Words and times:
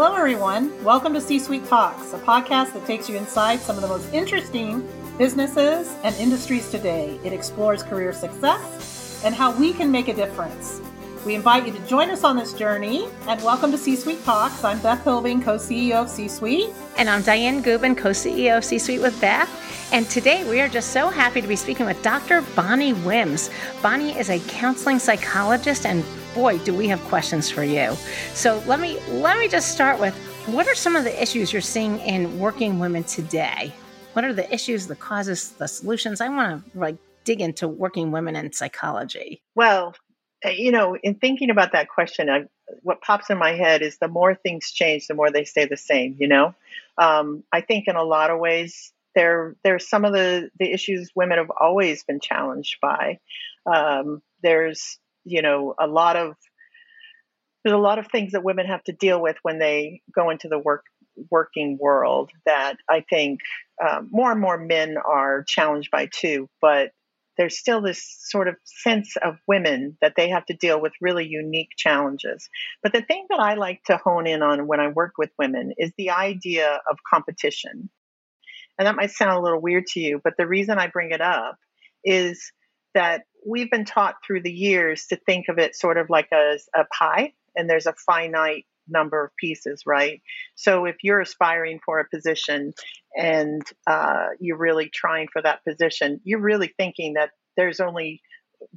Hello, 0.00 0.14
everyone. 0.14 0.84
Welcome 0.84 1.12
to 1.14 1.20
C-Sweet 1.20 1.66
Talks, 1.66 2.12
a 2.12 2.20
podcast 2.20 2.72
that 2.74 2.86
takes 2.86 3.08
you 3.08 3.16
inside 3.16 3.58
some 3.58 3.74
of 3.74 3.82
the 3.82 3.88
most 3.88 4.14
interesting 4.14 4.88
businesses 5.18 5.92
and 6.04 6.14
industries 6.14 6.70
today. 6.70 7.18
It 7.24 7.32
explores 7.32 7.82
career 7.82 8.12
success 8.12 9.20
and 9.24 9.34
how 9.34 9.50
we 9.58 9.72
can 9.72 9.90
make 9.90 10.06
a 10.06 10.14
difference. 10.14 10.80
We 11.26 11.34
invite 11.34 11.66
you 11.66 11.72
to 11.72 11.86
join 11.86 12.10
us 12.10 12.22
on 12.22 12.36
this 12.36 12.52
journey 12.52 13.08
and 13.26 13.42
welcome 13.42 13.72
to 13.72 13.78
C-Sweet 13.78 14.22
Talks. 14.24 14.62
I'm 14.62 14.78
Beth 14.78 15.02
Hilbing, 15.02 15.42
co 15.42 15.56
CEO 15.56 16.02
of 16.02 16.08
C-Sweet. 16.08 16.70
And 16.96 17.10
I'm 17.10 17.22
Dianne 17.22 17.62
Gubin, 17.62 17.96
co 17.96 18.10
CEO 18.10 18.58
of 18.58 18.64
C-Sweet 18.64 19.00
with 19.00 19.20
Beth. 19.20 19.50
And 19.92 20.08
today 20.08 20.48
we 20.48 20.60
are 20.60 20.68
just 20.68 20.92
so 20.92 21.08
happy 21.08 21.40
to 21.40 21.48
be 21.48 21.56
speaking 21.56 21.86
with 21.86 22.00
Dr. 22.02 22.42
Bonnie 22.54 22.92
Wims. 22.92 23.50
Bonnie 23.82 24.16
is 24.16 24.30
a 24.30 24.38
counseling 24.48 25.00
psychologist 25.00 25.84
and 25.84 26.04
boy, 26.34 26.58
do 26.58 26.72
we 26.72 26.86
have 26.86 27.00
questions 27.04 27.50
for 27.50 27.64
you. 27.64 27.94
So 28.32 28.62
let 28.66 28.78
me 28.78 29.00
let 29.08 29.38
me 29.38 29.48
just 29.48 29.72
start 29.72 29.98
with 29.98 30.14
what 30.46 30.68
are 30.68 30.74
some 30.74 30.94
of 30.94 31.02
the 31.02 31.22
issues 31.22 31.52
you're 31.52 31.60
seeing 31.62 31.98
in 32.00 32.38
working 32.38 32.78
women 32.78 33.02
today? 33.02 33.72
What 34.12 34.24
are 34.24 34.32
the 34.32 34.50
issues, 34.54 34.86
the 34.86 34.96
causes, 34.96 35.50
the 35.50 35.66
solutions? 35.66 36.20
I 36.20 36.28
want 36.28 36.72
to 36.72 36.78
like 36.78 36.96
dig 37.24 37.40
into 37.40 37.66
working 37.66 38.12
women 38.12 38.36
in 38.36 38.52
psychology. 38.52 39.42
Well, 39.54 39.94
you 40.44 40.70
know, 40.70 40.96
in 41.02 41.16
thinking 41.16 41.50
about 41.50 41.72
that 41.72 41.88
question, 41.88 42.30
I, 42.30 42.44
what 42.82 43.00
pops 43.00 43.30
in 43.30 43.38
my 43.38 43.52
head 43.52 43.82
is 43.82 43.98
the 43.98 44.08
more 44.08 44.34
things 44.34 44.70
change, 44.70 45.06
the 45.06 45.14
more 45.14 45.30
they 45.30 45.44
stay 45.44 45.66
the 45.66 45.76
same. 45.76 46.16
You 46.18 46.28
know, 46.28 46.54
um, 46.96 47.42
I 47.52 47.60
think 47.60 47.88
in 47.88 47.96
a 47.96 48.04
lot 48.04 48.30
of 48.30 48.38
ways, 48.38 48.92
there 49.14 49.56
there's 49.64 49.88
some 49.88 50.04
of 50.04 50.12
the 50.12 50.50
the 50.58 50.72
issues 50.72 51.10
women 51.14 51.38
have 51.38 51.50
always 51.60 52.04
been 52.04 52.20
challenged 52.20 52.76
by. 52.80 53.18
Um, 53.66 54.22
there's 54.42 54.98
you 55.24 55.42
know 55.42 55.74
a 55.78 55.86
lot 55.86 56.16
of 56.16 56.36
there's 57.64 57.74
a 57.74 57.78
lot 57.78 57.98
of 57.98 58.06
things 58.08 58.32
that 58.32 58.44
women 58.44 58.66
have 58.66 58.84
to 58.84 58.92
deal 58.92 59.20
with 59.20 59.36
when 59.42 59.58
they 59.58 60.02
go 60.14 60.30
into 60.30 60.48
the 60.48 60.58
work 60.58 60.84
working 61.30 61.78
world 61.80 62.30
that 62.46 62.76
I 62.88 63.00
think 63.00 63.40
um, 63.84 64.08
more 64.12 64.30
and 64.30 64.40
more 64.40 64.56
men 64.56 64.96
are 64.96 65.42
challenged 65.44 65.90
by 65.90 66.06
too. 66.06 66.48
But 66.60 66.92
there's 67.38 67.56
still 67.56 67.80
this 67.80 68.04
sort 68.24 68.48
of 68.48 68.56
sense 68.64 69.16
of 69.22 69.36
women 69.46 69.96
that 70.02 70.14
they 70.16 70.28
have 70.28 70.44
to 70.46 70.54
deal 70.54 70.80
with 70.80 70.92
really 71.00 71.26
unique 71.26 71.70
challenges. 71.76 72.50
But 72.82 72.92
the 72.92 73.00
thing 73.00 73.26
that 73.30 73.38
I 73.40 73.54
like 73.54 73.82
to 73.84 73.96
hone 73.96 74.26
in 74.26 74.42
on 74.42 74.66
when 74.66 74.80
I 74.80 74.88
work 74.88 75.12
with 75.16 75.30
women 75.38 75.72
is 75.78 75.92
the 75.96 76.10
idea 76.10 76.80
of 76.90 76.98
competition. 77.08 77.88
And 78.76 78.86
that 78.86 78.96
might 78.96 79.12
sound 79.12 79.38
a 79.38 79.40
little 79.40 79.60
weird 79.60 79.86
to 79.88 80.00
you, 80.00 80.20
but 80.22 80.34
the 80.36 80.46
reason 80.46 80.78
I 80.78 80.88
bring 80.88 81.12
it 81.12 81.20
up 81.20 81.56
is 82.04 82.52
that 82.94 83.22
we've 83.46 83.70
been 83.70 83.84
taught 83.84 84.16
through 84.26 84.42
the 84.42 84.52
years 84.52 85.06
to 85.06 85.16
think 85.16 85.46
of 85.48 85.58
it 85.58 85.76
sort 85.76 85.96
of 85.96 86.10
like 86.10 86.28
a, 86.32 86.58
a 86.74 86.84
pie, 86.86 87.32
and 87.56 87.70
there's 87.70 87.86
a 87.86 87.94
finite 87.94 88.66
number 88.88 89.24
of 89.24 89.36
pieces, 89.36 89.82
right? 89.86 90.22
So 90.54 90.84
if 90.84 90.96
you're 91.02 91.20
aspiring 91.20 91.80
for 91.84 92.00
a 92.00 92.08
position 92.12 92.72
and 93.16 93.62
uh, 93.86 94.28
you're 94.40 94.58
really 94.58 94.90
trying 94.92 95.28
for 95.32 95.42
that 95.42 95.64
position, 95.64 96.20
you're 96.24 96.40
really 96.40 96.72
thinking 96.76 97.14
that 97.14 97.30
there's 97.56 97.80
only 97.80 98.20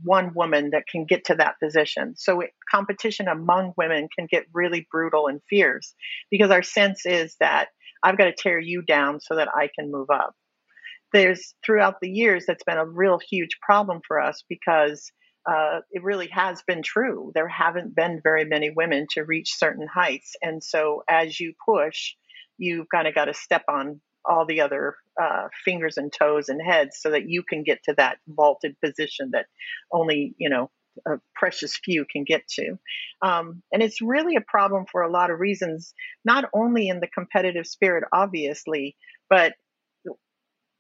one 0.03 0.34
woman 0.36 0.72
that 0.72 0.88
can 0.88 1.06
get 1.06 1.26
to 1.26 1.36
that 1.36 1.56
position. 1.62 2.14
So 2.16 2.42
it, 2.42 2.52
competition 2.70 3.28
among 3.28 3.73
women 3.78 4.08
can 4.16 4.28
get 4.30 4.45
really 4.53 4.88
brutal 4.92 5.28
and 5.28 5.42
fierce 5.50 5.95
because 6.30 6.52
our 6.52 6.64
sense 6.64 7.06
is 7.06 7.36
that 7.40 7.70
I've 8.03 8.18
got 8.18 8.25
to 8.25 8.34
tear 8.34 8.59
you 8.59 8.81
down 8.81 9.20
so 9.20 9.36
that 9.36 9.50
I 9.56 9.70
can 9.75 9.92
move 9.92 10.09
up 10.12 10.36
there's 11.14 11.53
throughout 11.66 11.96
the 12.02 12.09
years 12.09 12.46
that's 12.48 12.64
been 12.64 12.78
a 12.78 12.86
real 12.86 13.20
huge 13.30 13.58
problem 13.62 14.02
for 14.08 14.20
us 14.20 14.44
because 14.48 15.12
uh, 15.50 15.80
it 15.92 16.03
really 16.03 16.28
has 16.28 16.61
been 16.67 16.84
true. 16.84 17.31
There 17.34 17.47
haven't 17.47 17.95
been 17.95 18.22
very 18.23 18.45
many 18.45 18.70
women 18.70 19.08
to 19.11 19.23
reach 19.23 19.58
certain 19.58 19.88
heights, 19.88 20.36
and 20.42 20.64
so 20.64 21.03
as 21.09 21.39
you 21.39 21.53
push, 21.66 22.14
you've 22.58 22.88
kind 22.94 23.08
of 23.08 23.16
got 23.16 23.25
to 23.25 23.34
step 23.34 23.64
on 23.67 24.02
all 24.23 24.45
the 24.45 24.62
other 24.62 24.95
uh, 25.22 25.47
fingers 25.66 25.97
and 25.97 26.14
toes 26.14 26.47
and 26.47 26.62
heads 26.62 27.00
so 27.01 27.09
that 27.12 27.28
you 27.28 27.44
can 27.44 27.63
get 27.63 27.84
to 27.84 27.94
that 27.97 28.18
vaulted 28.28 28.75
position 28.84 29.31
that 29.34 29.47
only 29.91 30.35
you 30.38 30.50
know 30.50 30.69
a 31.07 31.19
precious 31.35 31.80
few 31.84 32.06
can 32.12 32.24
get 32.24 32.47
to. 32.47 32.78
Um, 33.22 33.63
and 33.72 33.81
it's 33.81 34.01
really 34.01 34.35
a 34.35 34.41
problem 34.41 34.85
for 34.91 35.01
a 35.01 35.12
lot 35.12 35.31
of 35.31 35.40
reasons, 35.40 35.94
not 36.25 36.46
only 36.53 36.90
in 36.90 37.00
the 37.00 37.07
competitive 37.07 37.66
spirit, 37.66 38.03
obviously, 38.12 38.96
but 39.30 39.53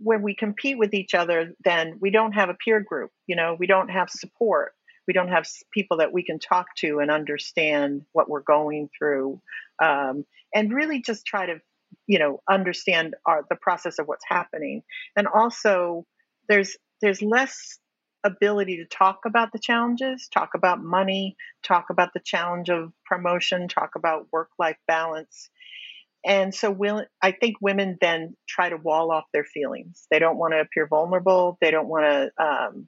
when 0.03 0.21
we 0.21 0.35
compete 0.35 0.77
with 0.77 0.93
each 0.93 1.13
other, 1.13 1.53
then 1.63 1.97
we 1.99 2.11
don't 2.11 2.33
have 2.33 2.49
a 2.49 2.55
peer 2.55 2.79
group. 2.79 3.11
You 3.27 3.35
know, 3.35 3.55
we 3.57 3.67
don't 3.67 3.89
have 3.89 4.09
support. 4.09 4.73
We 5.07 5.13
don't 5.13 5.29
have 5.29 5.45
people 5.73 5.97
that 5.97 6.13
we 6.13 6.23
can 6.23 6.39
talk 6.39 6.67
to 6.77 6.99
and 6.99 7.11
understand 7.11 8.03
what 8.11 8.29
we're 8.29 8.41
going 8.43 8.89
through, 8.97 9.41
um, 9.83 10.25
and 10.53 10.73
really 10.73 11.01
just 11.01 11.25
try 11.25 11.47
to, 11.47 11.59
you 12.07 12.19
know, 12.19 12.41
understand 12.49 13.15
our, 13.25 13.43
the 13.49 13.55
process 13.55 13.99
of 13.99 14.07
what's 14.07 14.25
happening. 14.27 14.83
And 15.15 15.27
also, 15.27 16.05
there's 16.47 16.77
there's 17.01 17.21
less 17.21 17.79
ability 18.23 18.77
to 18.77 18.85
talk 18.85 19.21
about 19.25 19.51
the 19.51 19.59
challenges, 19.59 20.27
talk 20.31 20.51
about 20.53 20.83
money, 20.83 21.35
talk 21.63 21.89
about 21.89 22.13
the 22.13 22.19
challenge 22.19 22.69
of 22.69 22.93
promotion, 23.05 23.67
talk 23.67 23.95
about 23.95 24.27
work 24.31 24.49
life 24.59 24.77
balance. 24.87 25.49
And 26.25 26.53
so 26.53 26.69
will, 26.69 27.05
I 27.21 27.31
think 27.31 27.57
women 27.61 27.97
then 27.99 28.35
try 28.47 28.69
to 28.69 28.77
wall 28.77 29.11
off 29.11 29.25
their 29.33 29.43
feelings. 29.43 30.05
They 30.11 30.19
don't 30.19 30.37
want 30.37 30.53
to 30.53 30.61
appear 30.61 30.87
vulnerable. 30.87 31.57
They 31.61 31.71
don't 31.71 31.87
want 31.87 32.05
to, 32.05 32.43
um, 32.43 32.87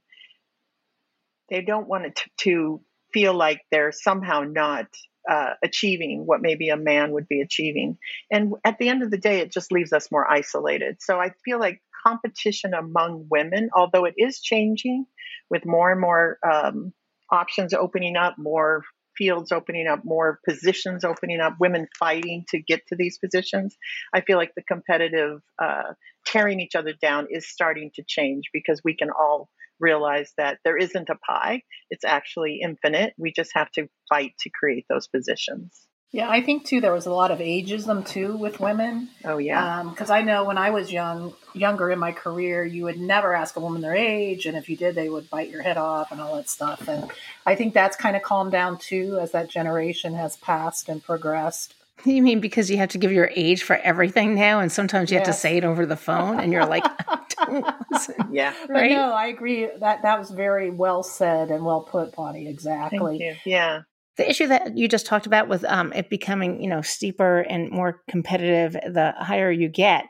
they 1.50 1.62
don't 1.62 1.88
want 1.88 2.16
to, 2.16 2.24
to 2.40 2.82
feel 3.12 3.34
like 3.34 3.62
they're 3.72 3.92
somehow 3.92 4.42
not 4.42 4.88
uh, 5.30 5.54
achieving 5.64 6.26
what 6.26 6.42
maybe 6.42 6.70
a 6.70 6.78
man 6.78 7.12
would 7.12 7.28
be 7.28 7.42
achieving. 7.42 7.98
And 8.32 8.54
at 8.64 8.78
the 8.78 8.90
end 8.90 9.04
of 9.04 9.12
the 9.12 9.18
day, 9.18 9.40
it 9.40 9.52
just 9.52 9.72
leaves 9.72 9.94
us 9.94 10.12
more 10.12 10.30
isolated. 10.30 10.98
So 11.02 11.20
I 11.20 11.32
feel 11.46 11.60
like 11.60 11.82
competition 12.06 12.74
among 12.74 13.28
women, 13.30 13.70
although 13.74 14.06
it 14.06 14.16
is 14.18 14.42
changing 14.42 15.06
with 15.50 15.66
more 15.66 15.92
and 15.92 16.02
more 16.02 16.38
um, 16.46 16.94
options 17.32 17.74
opening 17.74 18.18
up, 18.18 18.36
more 18.38 18.84
fields 19.18 19.52
opening 19.52 19.88
up, 19.88 20.02
more 20.04 20.40
positions 20.48 21.04
opening 21.04 21.40
up, 21.40 21.56
women 21.60 21.88
fighting 21.98 22.46
to 22.50 22.60
get 22.60 22.88
to 22.88 22.96
these 22.96 23.18
positions. 23.18 23.76
I 24.14 24.22
feel 24.22 24.38
like 24.38 24.54
the 24.56 24.64
competitive 24.64 25.42
uh, 25.62 25.94
tearing 26.26 26.60
each 26.60 26.76
other 26.76 26.94
down 26.94 27.28
is 27.30 27.48
starting 27.48 27.92
to 27.96 28.04
change 28.08 28.46
because 28.54 28.82
we 28.84 28.96
can 28.96 29.10
all 29.10 29.50
realize 29.80 30.32
that 30.38 30.60
there 30.64 30.78
isn't 30.78 31.10
a 31.10 31.16
pie, 31.16 31.62
it's 31.90 32.06
actually 32.06 32.60
infinite. 32.64 33.14
We 33.18 33.34
just 33.34 33.52
have 33.54 33.72
to 33.72 33.88
fight 34.10 34.34
to 34.42 34.50
create 34.50 34.86
those 34.90 35.08
positions. 35.08 35.88
Yeah, 36.14 36.30
I 36.30 36.42
think 36.42 36.66
too 36.66 36.80
there 36.80 36.94
was 36.94 37.08
a 37.08 37.12
lot 37.12 37.32
of 37.32 37.40
ageism 37.40 38.08
too 38.08 38.38
with 38.38 38.60
women. 38.60 39.10
Oh 39.26 39.40
yeah, 39.40 39.82
because 39.90 40.12
um, 40.12 40.16
I 40.16 40.22
know 40.22 40.44
when 40.44 40.60
I 40.60 40.70
was 40.70 40.92
young, 40.92 41.34
younger 41.56 41.90
in 41.90 41.98
my 41.98 42.12
career, 42.12 42.64
you 42.64 42.84
would 42.84 43.00
never 43.00 43.34
ask 43.34 43.56
a 43.56 43.60
woman 43.60 43.82
their 43.82 43.96
age, 43.96 44.46
and 44.46 44.56
if 44.56 44.70
you 44.70 44.78
did, 44.78 44.94
they 44.94 45.10
would 45.10 45.28
bite 45.32 45.50
your 45.50 45.64
head 45.64 45.76
off 45.76 46.12
and 46.12 46.22
all 46.22 46.36
that 46.36 46.52
stuff. 46.52 46.88
And 46.88 47.10
I 47.48 47.56
think 47.56 47.74
that's 47.74 47.98
kind 47.98 48.16
of 48.16 48.22
calmed 48.22 48.52
down 48.52 48.78
too 48.78 49.18
as 49.20 49.32
that 49.32 49.50
generation 49.50 50.14
has 50.14 50.38
passed 50.38 50.88
and 50.88 51.04
progressed. 51.04 51.74
You 52.06 52.22
mean 52.22 52.42
because 52.42 52.70
you 52.70 52.78
have 52.78 52.90
to 52.90 53.00
give 53.00 53.12
your 53.12 53.32
age 53.36 53.64
for 53.64 53.78
everything 53.78 54.36
now, 54.36 54.60
and 54.60 54.72
sometimes 54.72 55.10
you 55.10 55.18
yes. 55.18 55.26
have 55.26 55.36
to 55.36 55.42
say 55.42 55.58
it 55.58 55.64
over 55.64 55.88
the 55.88 55.98
phone, 55.98 56.40
and 56.40 56.54
you're 56.54 56.68
like, 56.68 56.86
yeah, 58.32 58.54
right? 58.70 58.92
no, 58.92 59.14
I 59.14 59.28
agree 59.28 59.68
that 59.80 60.04
that 60.04 60.20
was 60.20 60.30
very 60.30 60.70
well 60.70 61.02
said 61.02 61.50
and 61.50 61.66
well 61.66 61.82
put, 61.82 62.16
Bonnie. 62.16 62.48
Exactly. 62.48 63.36
Yeah 63.46 63.82
the 64.18 64.30
issue 64.30 64.48
that 64.48 64.78
you 64.78 64.88
just 64.88 65.06
talked 65.06 65.26
about 65.26 65.48
with 65.48 65.66
um, 65.66 65.92
it 65.94 66.10
becoming 66.10 66.62
you 66.62 66.70
know 66.70 66.82
steeper 66.82 67.42
and 67.42 67.70
more 67.72 68.02
competitive 68.10 68.74
the 68.74 69.14
higher 69.18 69.52
you 69.52 69.70
get 69.70 70.06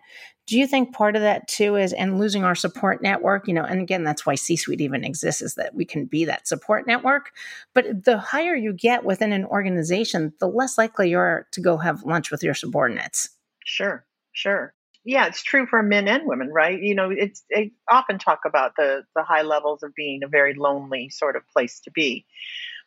do 0.46 0.60
you 0.60 0.68
think 0.68 0.94
part 0.94 1.16
of 1.16 1.22
that 1.22 1.48
too 1.48 1.76
is 1.76 1.94
and 1.94 2.20
losing 2.20 2.44
our 2.44 2.56
support 2.56 3.02
network 3.02 3.48
you 3.48 3.54
know 3.54 3.64
and 3.64 3.80
again 3.80 4.04
that's 4.04 4.26
why 4.26 4.36
C-Sweet 4.36 4.82
even 4.82 5.04
exists 5.04 5.42
is 5.42 5.56
that 5.56 5.74
we 5.74 5.86
can 5.86 6.06
be 6.06 6.26
that 6.26 6.48
support 6.48 6.86
network. 6.86 7.32
But 7.74 8.04
the 8.04 8.18
higher 8.18 8.56
you 8.56 8.74
get 8.74 9.06
within 9.06 9.32
an 9.32 9.46
organization 9.46 10.34
the 10.40 10.48
less 10.48 10.78
likely 10.78 11.10
you 11.10 11.18
are 11.18 11.48
to 11.54 11.62
go 11.62 11.78
have 11.78 12.04
lunch 12.04 12.32
with 12.32 12.44
your 12.44 12.54
subordinates. 12.54 13.30
Sure 13.66 14.06
sure. 14.34 14.74
Yeah 15.06 15.28
it's 15.28 15.44
true 15.44 15.66
for 15.66 15.82
men 15.82 16.08
and 16.08 16.24
women 16.26 16.50
right? 16.50 16.82
You 16.82 16.96
know 16.96 17.10
it's 17.10 17.44
they 17.50 17.72
often 17.90 18.20
talk 18.20 18.42
about 18.46 18.74
the 18.76 19.04
the 19.16 19.24
high 19.24 19.44
levels 19.44 19.82
of 19.84 19.96
being 19.96 20.24
a 20.24 20.28
very 20.28 20.56
lonely 20.56 21.10
sort 21.10 21.36
of 21.38 21.48
place 21.48 21.80
to 21.82 21.92
be 21.92 22.26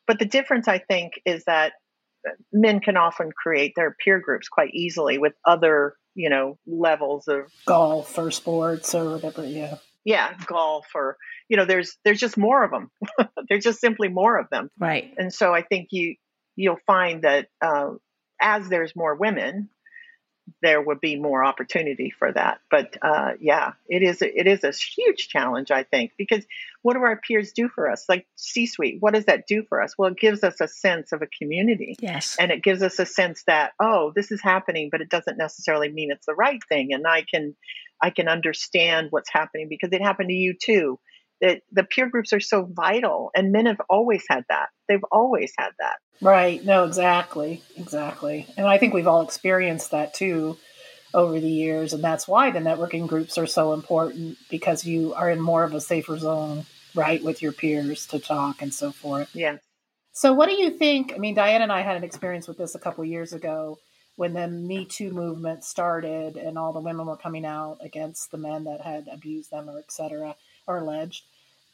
but 0.06 0.18
the 0.18 0.24
difference, 0.24 0.68
I 0.68 0.78
think, 0.78 1.14
is 1.24 1.44
that 1.44 1.72
men 2.52 2.80
can 2.80 2.96
often 2.96 3.30
create 3.32 3.72
their 3.76 3.96
peer 4.02 4.20
groups 4.20 4.48
quite 4.48 4.74
easily 4.74 5.18
with 5.18 5.34
other, 5.44 5.94
you 6.14 6.30
know, 6.30 6.58
levels 6.66 7.28
of 7.28 7.52
golf 7.66 8.16
or 8.18 8.30
sports 8.30 8.94
or 8.94 9.12
whatever. 9.12 9.44
Yeah. 9.44 9.76
Yeah, 10.04 10.34
golf 10.46 10.86
or 10.94 11.16
you 11.48 11.56
know, 11.56 11.64
there's 11.64 11.96
there's 12.04 12.20
just 12.20 12.36
more 12.36 12.62
of 12.64 12.70
them. 12.70 12.90
there's 13.48 13.64
just 13.64 13.80
simply 13.80 14.08
more 14.08 14.38
of 14.38 14.48
them. 14.50 14.70
Right. 14.78 15.12
And 15.18 15.32
so 15.32 15.52
I 15.52 15.62
think 15.62 15.88
you 15.90 16.14
you'll 16.54 16.78
find 16.86 17.22
that 17.22 17.48
uh, 17.60 17.90
as 18.40 18.68
there's 18.68 18.94
more 18.94 19.14
women, 19.14 19.68
there 20.62 20.80
would 20.80 21.00
be 21.00 21.16
more 21.16 21.44
opportunity 21.44 22.10
for 22.10 22.32
that. 22.32 22.60
But 22.70 22.96
uh, 23.02 23.32
yeah, 23.40 23.72
it 23.88 24.02
is 24.02 24.22
a, 24.22 24.40
it 24.40 24.46
is 24.46 24.64
a 24.64 24.72
huge 24.72 25.28
challenge, 25.28 25.70
I 25.70 25.82
think, 25.82 26.12
because 26.16 26.44
what 26.82 26.94
do 26.94 27.02
our 27.02 27.16
peers 27.16 27.52
do 27.52 27.68
for 27.68 27.90
us? 27.90 28.04
Like 28.08 28.26
C-Sweet, 28.36 28.98
what 29.00 29.14
does 29.14 29.26
that 29.26 29.46
do 29.46 29.64
for 29.68 29.82
us? 29.82 29.94
Well, 29.98 30.10
it 30.10 30.18
gives 30.18 30.44
us 30.44 30.60
a 30.60 30.68
sense 30.68 31.12
of 31.12 31.22
a 31.22 31.26
community, 31.26 31.96
yes, 32.00 32.36
and 32.38 32.50
it 32.50 32.62
gives 32.62 32.82
us 32.82 32.98
a 32.98 33.06
sense 33.06 33.42
that 33.46 33.72
oh, 33.80 34.12
this 34.14 34.30
is 34.30 34.40
happening, 34.42 34.88
but 34.90 35.00
it 35.00 35.08
doesn't 35.08 35.38
necessarily 35.38 35.90
mean 35.90 36.10
it's 36.10 36.26
the 36.26 36.34
right 36.34 36.60
thing, 36.68 36.92
and 36.92 37.06
I 37.06 37.22
can 37.22 37.54
I 38.00 38.10
can 38.10 38.28
understand 38.28 39.08
what's 39.10 39.30
happening 39.30 39.68
because 39.68 39.92
it 39.92 40.02
happened 40.02 40.28
to 40.28 40.34
you 40.34 40.54
too. 40.54 40.98
That 41.40 41.60
the 41.70 41.84
peer 41.84 42.08
groups 42.08 42.32
are 42.32 42.40
so 42.40 42.64
vital, 42.64 43.30
and 43.34 43.52
men 43.52 43.66
have 43.66 43.80
always 43.90 44.24
had 44.28 44.44
that. 44.48 44.68
They've 44.88 45.04
always 45.12 45.52
had 45.58 45.70
that. 45.78 45.96
Right. 46.22 46.64
No, 46.64 46.84
exactly. 46.84 47.62
Exactly. 47.76 48.46
And 48.56 48.66
I 48.66 48.78
think 48.78 48.94
we've 48.94 49.06
all 49.06 49.22
experienced 49.22 49.90
that 49.90 50.14
too 50.14 50.56
over 51.12 51.38
the 51.40 51.48
years. 51.48 51.92
And 51.92 52.02
that's 52.02 52.26
why 52.26 52.50
the 52.50 52.58
networking 52.58 53.06
groups 53.06 53.38
are 53.38 53.46
so 53.46 53.72
important 53.72 54.38
because 54.50 54.84
you 54.84 55.14
are 55.14 55.30
in 55.30 55.40
more 55.40 55.64
of 55.64 55.74
a 55.74 55.80
safer 55.80 56.18
zone, 56.18 56.64
right, 56.94 57.22
with 57.22 57.42
your 57.42 57.52
peers 57.52 58.06
to 58.08 58.18
talk 58.18 58.62
and 58.62 58.72
so 58.72 58.92
forth. 58.92 59.34
Yeah. 59.34 59.56
So, 60.12 60.32
what 60.32 60.48
do 60.48 60.54
you 60.54 60.70
think? 60.70 61.12
I 61.14 61.18
mean, 61.18 61.36
Dianne 61.36 61.60
and 61.60 61.72
I 61.72 61.82
had 61.82 61.96
an 61.96 62.04
experience 62.04 62.48
with 62.48 62.56
this 62.56 62.74
a 62.74 62.78
couple 62.78 63.04
years 63.04 63.34
ago 63.34 63.78
when 64.16 64.32
the 64.32 64.48
Me 64.48 64.86
Too 64.86 65.10
movement 65.10 65.62
started 65.62 66.36
and 66.36 66.56
all 66.56 66.72
the 66.72 66.80
women 66.80 67.06
were 67.06 67.18
coming 67.18 67.44
out 67.44 67.78
against 67.82 68.30
the 68.30 68.38
men 68.38 68.64
that 68.64 68.80
had 68.80 69.08
abused 69.12 69.50
them 69.50 69.68
or 69.68 69.78
et 69.78 69.92
cetera, 69.92 70.34
or 70.66 70.78
alleged. 70.78 71.24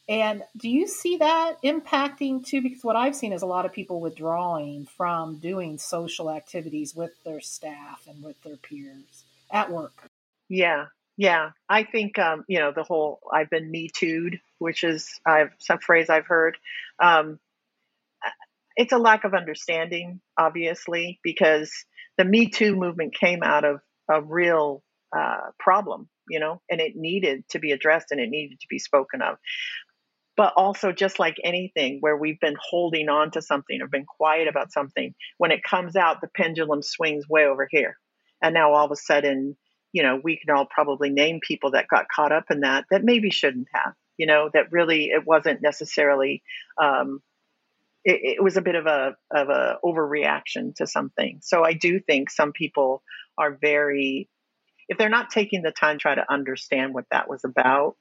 And 0.09 0.43
do 0.57 0.69
you 0.69 0.87
see 0.87 1.17
that 1.17 1.61
impacting 1.63 2.45
too? 2.45 2.61
Because 2.61 2.83
what 2.83 2.97
I've 2.97 3.15
seen 3.15 3.31
is 3.31 3.41
a 3.41 3.47
lot 3.47 3.65
of 3.65 3.71
people 3.71 4.01
withdrawing 4.01 4.85
from 4.85 5.37
doing 5.37 5.77
social 5.77 6.29
activities 6.29 6.93
with 6.93 7.11
their 7.23 7.39
staff 7.39 8.05
and 8.07 8.21
with 8.21 8.41
their 8.43 8.57
peers 8.57 9.23
at 9.49 9.71
work. 9.71 10.09
Yeah, 10.49 10.87
yeah. 11.15 11.51
I 11.69 11.83
think 11.83 12.19
um, 12.19 12.43
you 12.49 12.59
know 12.59 12.73
the 12.75 12.83
whole 12.83 13.21
"I've 13.31 13.49
been 13.49 13.71
me 13.71 13.89
too'd," 13.95 14.41
which 14.59 14.83
is 14.83 15.07
I've 15.25 15.51
some 15.59 15.79
phrase 15.79 16.09
I've 16.09 16.27
heard. 16.27 16.57
Um, 17.01 17.39
it's 18.75 18.93
a 18.93 18.97
lack 18.97 19.23
of 19.23 19.33
understanding, 19.33 20.19
obviously, 20.37 21.19
because 21.23 21.71
the 22.17 22.25
Me 22.25 22.49
Too 22.49 22.75
movement 22.75 23.15
came 23.15 23.43
out 23.43 23.63
of 23.63 23.81
a 24.09 24.21
real 24.21 24.83
uh, 25.15 25.51
problem, 25.59 26.09
you 26.29 26.39
know, 26.39 26.61
and 26.69 26.81
it 26.81 26.95
needed 26.95 27.43
to 27.49 27.59
be 27.59 27.71
addressed 27.71 28.11
and 28.11 28.19
it 28.19 28.29
needed 28.29 28.59
to 28.61 28.67
be 28.69 28.79
spoken 28.79 29.21
of. 29.21 29.37
But 30.35 30.53
also 30.57 30.91
just 30.91 31.19
like 31.19 31.35
anything 31.43 31.97
where 31.99 32.17
we've 32.17 32.39
been 32.39 32.57
holding 32.59 33.07
on 33.07 33.31
to 33.31 33.41
something 33.41 33.81
or 33.81 33.87
been 33.87 34.05
quiet 34.05 34.47
about 34.47 34.71
something 34.71 35.13
when 35.37 35.51
it 35.51 35.63
comes 35.63 35.95
out 35.95 36.21
the 36.21 36.29
pendulum 36.35 36.81
swings 36.81 37.29
way 37.29 37.45
over 37.45 37.67
here. 37.69 37.97
And 38.41 38.53
now 38.53 38.73
all 38.73 38.85
of 38.85 38.91
a 38.91 38.95
sudden 38.95 39.55
you 39.93 40.03
know 40.03 40.19
we 40.21 40.37
can 40.37 40.53
all 40.53 40.65
probably 40.65 41.09
name 41.09 41.39
people 41.41 41.71
that 41.71 41.87
got 41.87 42.09
caught 42.13 42.33
up 42.33 42.45
in 42.49 42.61
that 42.61 42.85
that 42.91 43.03
maybe 43.03 43.29
shouldn't 43.29 43.67
have 43.71 43.93
you 44.17 44.25
know 44.25 44.49
that 44.53 44.71
really 44.71 45.05
it 45.05 45.25
wasn't 45.25 45.61
necessarily 45.61 46.43
um, 46.81 47.21
it, 48.03 48.37
it 48.37 48.43
was 48.43 48.57
a 48.57 48.61
bit 48.61 48.75
of 48.75 48.85
a 48.85 49.15
of 49.31 49.47
a 49.47 49.77
overreaction 49.85 50.75
to 50.75 50.87
something 50.87 51.39
so 51.41 51.63
i 51.63 51.73
do 51.73 51.99
think 51.99 52.29
some 52.29 52.51
people 52.51 53.01
are 53.37 53.57
very 53.61 54.27
if 54.89 54.97
they're 54.97 55.09
not 55.09 55.29
taking 55.29 55.61
the 55.61 55.71
time 55.71 55.97
try 55.97 56.15
to 56.15 56.31
understand 56.31 56.93
what 56.93 57.05
that 57.11 57.29
was 57.29 57.43
about 57.43 57.95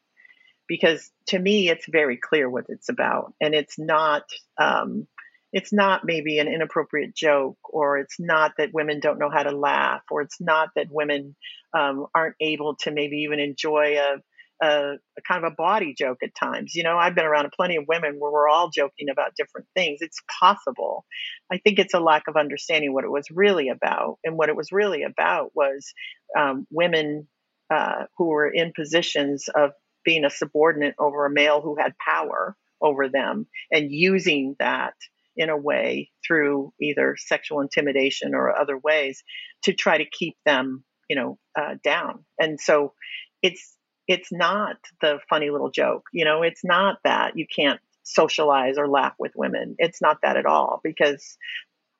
because 0.69 1.11
to 1.26 1.38
me 1.38 1.69
it's 1.69 1.87
very 1.87 2.17
clear 2.17 2.49
what 2.49 2.64
it's 2.69 2.88
about. 2.88 3.34
And 3.40 3.55
it's 3.55 3.79
not 3.79 4.23
um, 4.58 5.06
it's 5.52 5.73
not 5.73 6.02
maybe 6.05 6.38
an 6.38 6.49
inappropriate 6.49 7.14
joke 7.14 7.58
or 7.64 7.99
it's 7.99 8.19
not 8.19 8.52
that 8.56 8.73
women 8.73 9.00
don't 9.00 9.19
know 9.19 9.31
how 9.31 9.43
to 9.43 9.50
laugh 9.50 10.00
or 10.11 10.23
it's 10.23 10.40
not 10.40 10.70
that 10.76 10.87
women 10.90 11.37
um, 11.76 12.06
aren't 12.14 12.37
able 12.40 12.76
to 12.76 12.90
maybe 12.90 13.19
even 13.19 13.38
enjoy 13.38 13.99
a, 13.99 14.23
a, 14.62 14.94
a, 15.19 15.23
kind 15.26 15.44
of 15.44 15.53
a 15.53 15.55
body 15.55 15.94
joke 15.97 16.19
at 16.23 16.35
times. 16.35 16.75
You 16.75 16.82
know 16.82 16.97
i've 16.97 17.14
been 17.14 17.26
around 17.26 17.50
plenty 17.55 17.76
of 17.76 17.85
women 17.88 18.17
where 18.19 18.32
we're 18.32 18.49
all 18.49 18.70
joking 18.70 19.09
about 19.11 19.35
different 19.37 19.67
things. 19.75 19.99
It's 20.00 20.20
possible. 20.41 21.05
I 21.50 21.59
think 21.59 21.79
it's 21.79 21.94
a 21.94 22.00
lack 22.00 22.25
of 22.29 22.37
understanding 22.37 22.93
what 22.93 23.05
it 23.05 23.11
was 23.11 23.26
really 23.31 23.69
about. 23.69 24.19
And 24.25 24.37
what 24.37 24.49
it 24.49 24.56
was 24.56 24.73
really 24.73 25.03
about 25.03 25.50
was 25.55 25.93
um, 26.38 26.67
women 26.70 27.29
uh, 27.70 28.05
who 28.17 28.29
were 28.29 28.49
in 28.49 28.73
positions 28.75 29.49
of 29.55 29.73
being 30.05 30.25
a 30.25 30.31
subordinate 30.31 30.94
over 30.99 31.26
a 31.26 31.31
male 31.31 31.61
who 31.61 31.76
had 31.76 31.93
power 31.99 32.56
over 32.81 33.08
them 33.08 33.47
and 33.70 33.93
using 33.93 34.56
that 34.58 34.94
in 35.37 35.49
a 35.49 35.56
way 35.56 36.11
through 36.26 36.73
either 36.81 37.17
sexual 37.17 37.61
intimidation 37.61 38.35
or 38.35 38.55
other 38.55 38.76
ways 38.76 39.23
to 39.62 39.73
try 39.73 39.97
to 39.97 40.05
keep 40.05 40.37
them 40.44 40.85
you 41.08 41.17
know 41.17 41.38
uh, 41.58 41.75
down. 41.85 42.25
And 42.38 42.61
so 42.61 42.94
it's 43.43 43.76
it's 44.09 44.33
not 44.33 44.77
the 45.01 45.19
funny 45.29 45.51
little 45.51 45.71
joke 45.71 46.05
you 46.13 46.25
know 46.25 46.43
it's 46.43 46.65
not 46.65 46.99
that 47.05 47.37
you 47.37 47.47
can't 47.47 47.81
socialize 48.05 48.79
or 48.79 48.89
laugh 48.89 49.15
with 49.19 49.33
women 49.37 49.77
it's 49.79 50.03
not 50.03 50.19
that 50.23 50.37
at 50.37 50.47
all 50.47 50.81
because 50.83 51.37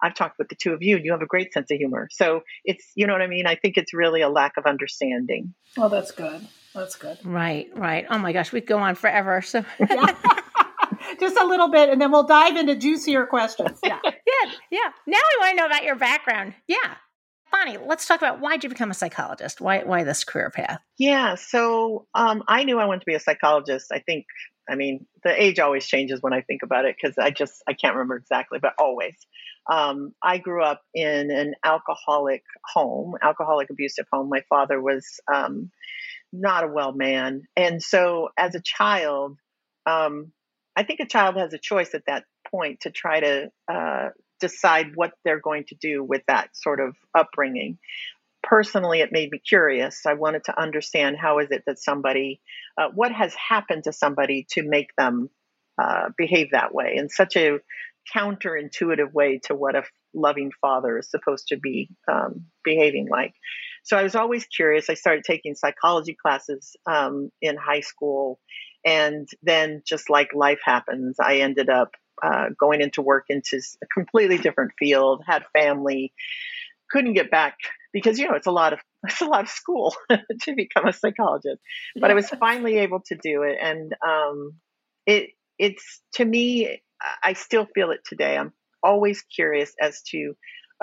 I've 0.05 0.15
talked 0.15 0.37
with 0.37 0.49
the 0.49 0.57
two 0.57 0.73
of 0.73 0.83
you 0.83 0.97
and 0.97 1.05
you 1.05 1.13
have 1.13 1.23
a 1.23 1.27
great 1.27 1.53
sense 1.53 1.71
of 1.71 1.79
humor. 1.79 2.09
So 2.11 2.41
it's, 2.65 2.85
you 2.97 3.07
know 3.07 3.13
what 3.13 3.23
I 3.23 3.29
mean? 3.29 3.47
I 3.47 3.55
think 3.55 3.77
it's 3.77 3.95
really 3.95 4.21
a 4.21 4.29
lack 4.29 4.57
of 4.57 4.67
understanding. 4.67 5.55
Oh, 5.79 5.89
that's 5.89 6.11
good. 6.11 6.49
That's 6.75 6.97
good. 6.97 7.19
Right, 7.25 7.69
right. 7.75 8.05
Oh 8.11 8.19
my 8.19 8.33
gosh, 8.33 8.51
we 8.51 8.61
go 8.63 8.79
on 8.79 8.97
forever. 8.97 9.43
So 9.43 9.65
just 11.21 11.37
a 11.37 11.45
little 11.45 11.69
bit, 11.69 11.89
and 11.89 12.01
then 12.01 12.11
we'll 12.11 12.25
dive 12.25 12.57
into 12.57 12.75
juicier 12.75 13.27
questions. 13.27 13.79
Yeah, 13.85 13.99
yeah, 14.05 14.53
yeah. 14.71 14.91
Now 15.07 15.19
I 15.19 15.37
want 15.41 15.51
to 15.51 15.57
know 15.57 15.67
about 15.67 15.85
your 15.85 15.97
background. 15.97 16.55
Yeah, 16.67 16.95
Bonnie, 17.53 17.77
let's 17.77 18.09
talk 18.09 18.19
about 18.19 18.41
why 18.41 18.53
did 18.53 18.65
you 18.65 18.71
become 18.71 18.91
a 18.91 18.95
psychologist? 18.95 19.61
Why 19.61 19.83
why 19.85 20.05
this 20.05 20.25
career 20.25 20.51
path? 20.51 20.81
Yeah, 20.99 21.35
so 21.35 22.07
um, 22.15 22.43
I 22.49 22.65
knew 22.65 22.79
I 22.79 22.87
wanted 22.87 23.01
to 23.01 23.07
be 23.07 23.15
a 23.15 23.21
psychologist. 23.21 23.93
I 23.93 23.99
think, 23.99 24.25
I 24.69 24.75
mean, 24.75 25.07
the 25.23 25.41
age 25.41 25.59
always 25.59 25.87
changes 25.87 26.23
when 26.23 26.33
I 26.33 26.41
think 26.41 26.63
about 26.63 26.87
it 26.87 26.97
because 27.01 27.19
I 27.19 27.31
just 27.31 27.63
I 27.69 27.75
can't 27.75 27.95
remember 27.95 28.17
exactly, 28.17 28.59
but 28.61 28.73
always. 28.79 29.15
Um, 29.71 30.15
I 30.23 30.39
grew 30.39 30.65
up 30.65 30.83
in 30.95 31.31
an 31.31 31.55
alcoholic 31.63 32.43
home, 32.65 33.17
alcoholic 33.23 33.71
abusive 33.71 34.07
home. 34.11 34.29
My 34.29 34.43
father 34.49 34.81
was 34.81 35.21
um, 35.33 35.71
not 36.33 36.65
a 36.65 36.69
well 36.69 36.93
man. 36.93 37.43
And 37.55 37.83
so 37.83 38.31
as 38.37 38.55
a 38.55 38.61
child, 38.61 39.37
um, 39.87 40.33
I 40.75 40.85
think 40.85 41.01
a 41.01 41.07
child 41.07 41.37
has 41.37 41.53
a 41.53 41.59
choice 41.59 41.95
at 41.95 42.07
that 42.07 42.25
point 42.51 42.81
to 42.81 42.91
try 42.91 43.21
to 43.21 43.53
uh, 43.69 44.09
decide 44.43 44.97
what 44.97 45.13
they're 45.25 45.41
going 45.41 45.65
to 45.69 45.77
do 45.77 46.03
with 46.03 46.23
that 46.27 46.51
sort 46.55 46.81
of 46.81 46.97
upbringing. 47.17 47.79
Personally, 48.43 49.01
it 49.01 49.13
made 49.13 49.31
me 49.31 49.39
curious. 49.39 50.05
I 50.05 50.15
wanted 50.15 50.45
to 50.45 50.61
understand 50.61 51.17
how 51.17 51.39
is 51.39 51.49
it 51.53 51.63
that 51.67 51.79
somebody, 51.79 52.41
uh, 52.77 52.89
what 52.93 53.13
has 53.13 53.33
happened 53.35 53.85
to 53.85 53.93
somebody 53.93 54.47
to 54.51 54.63
make 54.65 54.91
them 54.99 55.31
uh, 55.81 56.09
behave 56.19 56.49
that 56.51 56.75
way 56.75 56.95
in 56.97 57.09
such 57.09 57.37
a 57.37 57.59
counterintuitive 58.15 59.13
way 59.13 59.41
to 59.45 59.55
what 59.55 59.77
a 59.77 59.85
loving 60.13 60.51
father 60.61 60.99
is 60.99 61.09
supposed 61.09 61.49
to 61.49 61.57
be 61.57 61.89
um, 62.11 62.47
behaving 62.65 63.09
like. 63.09 63.35
So 63.85 63.97
I 63.97 64.03
was 64.03 64.17
always 64.17 64.45
curious. 64.45 64.91
I 64.91 64.95
started 64.95 65.23
taking 65.25 65.55
psychology 65.55 66.17
classes 66.21 66.77
um, 66.85 67.31
in 67.41 67.57
high 67.57 67.81
school. 67.81 68.41
And 68.85 69.29
then, 69.45 69.83
just 69.87 70.11
like 70.11 70.35
life 70.35 70.59
happens, 70.65 71.17
I 71.21 71.37
ended 71.37 71.69
up 71.69 71.93
uh, 72.23 72.47
going 72.59 72.81
into 72.81 73.03
work 73.03 73.27
into 73.29 73.61
a 73.83 73.87
completely 73.87 74.39
different 74.39 74.73
field, 74.79 75.23
had 75.27 75.45
family, 75.53 76.13
couldn't 76.91 77.15
get 77.15 77.31
back 77.31 77.57
because, 77.93 78.19
you 78.19 78.29
know, 78.29 78.35
it's 78.35 78.47
a 78.47 78.53
lot 78.53 78.73
of 78.73 78.81
it's 79.05 79.21
a 79.21 79.27
lot 79.27 79.43
of 79.43 79.49
school 79.49 79.95
to 80.43 80.55
become 80.55 80.87
a 80.87 80.93
psychologist. 80.93 81.61
But 81.99 82.11
I 82.11 82.15
was 82.15 82.29
finally 82.29 82.79
able 82.79 83.01
to 83.07 83.17
do 83.17 83.43
it. 83.43 83.59
And 83.61 83.95
um, 84.07 84.55
it 85.07 85.31
it's 85.59 86.01
to 86.15 86.25
me, 86.25 86.81
I 87.23 87.33
still 87.35 87.67
feel 87.75 87.91
it 87.91 88.01
today. 88.05 88.37
I'm 88.37 88.53
always 88.83 89.23
curious 89.23 89.75
as 89.81 90.03
to 90.11 90.35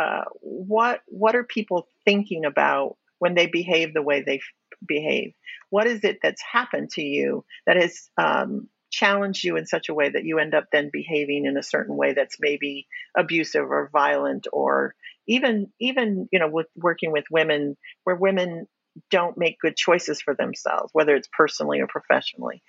uh, 0.02 0.26
what 0.42 1.02
what 1.08 1.36
are 1.36 1.44
people 1.44 1.88
thinking 2.06 2.46
about 2.46 2.98
when 3.20 3.36
they 3.36 3.48
behave 3.48 3.94
the 3.94 4.02
way 4.02 4.22
they 4.22 4.40
behave? 4.88 5.34
What 5.70 5.88
is 5.88 6.04
it 6.04 6.20
that's 6.24 6.42
happened 6.42 6.90
to 6.92 7.02
you 7.02 7.46
that 7.68 7.76
has 7.76 8.10
um, 8.18 8.70
challenged 8.92 9.44
you 9.44 9.58
in 9.58 9.66
such 9.66 9.90
a 9.90 9.94
way 9.94 10.10
that 10.10 10.26
you 10.26 10.40
end 10.40 10.54
up 10.54 10.66
then 10.72 10.90
behaving 10.92 11.46
in 11.46 11.58
a 11.58 11.64
certain 11.64 11.96
way 11.96 12.14
that's 12.14 12.38
maybe 12.40 12.88
abusive 13.18 13.64
or 13.64 13.90
violent 13.92 14.48
or 14.52 14.96
even 15.28 15.68
even 15.80 16.28
you 16.32 16.40
know 16.40 16.50
with 16.50 16.68
working 16.76 17.12
with 17.12 17.26
women 17.32 17.78
where 18.04 18.16
women 18.16 18.68
don't 19.12 19.38
make 19.38 19.60
good 19.60 19.78
choices 19.78 20.22
for 20.22 20.36
themselves, 20.36 20.90
whether 20.94 21.16
it's 21.16 21.30
personally 21.32 21.80
or 21.80 21.88
professionally, 21.88 22.62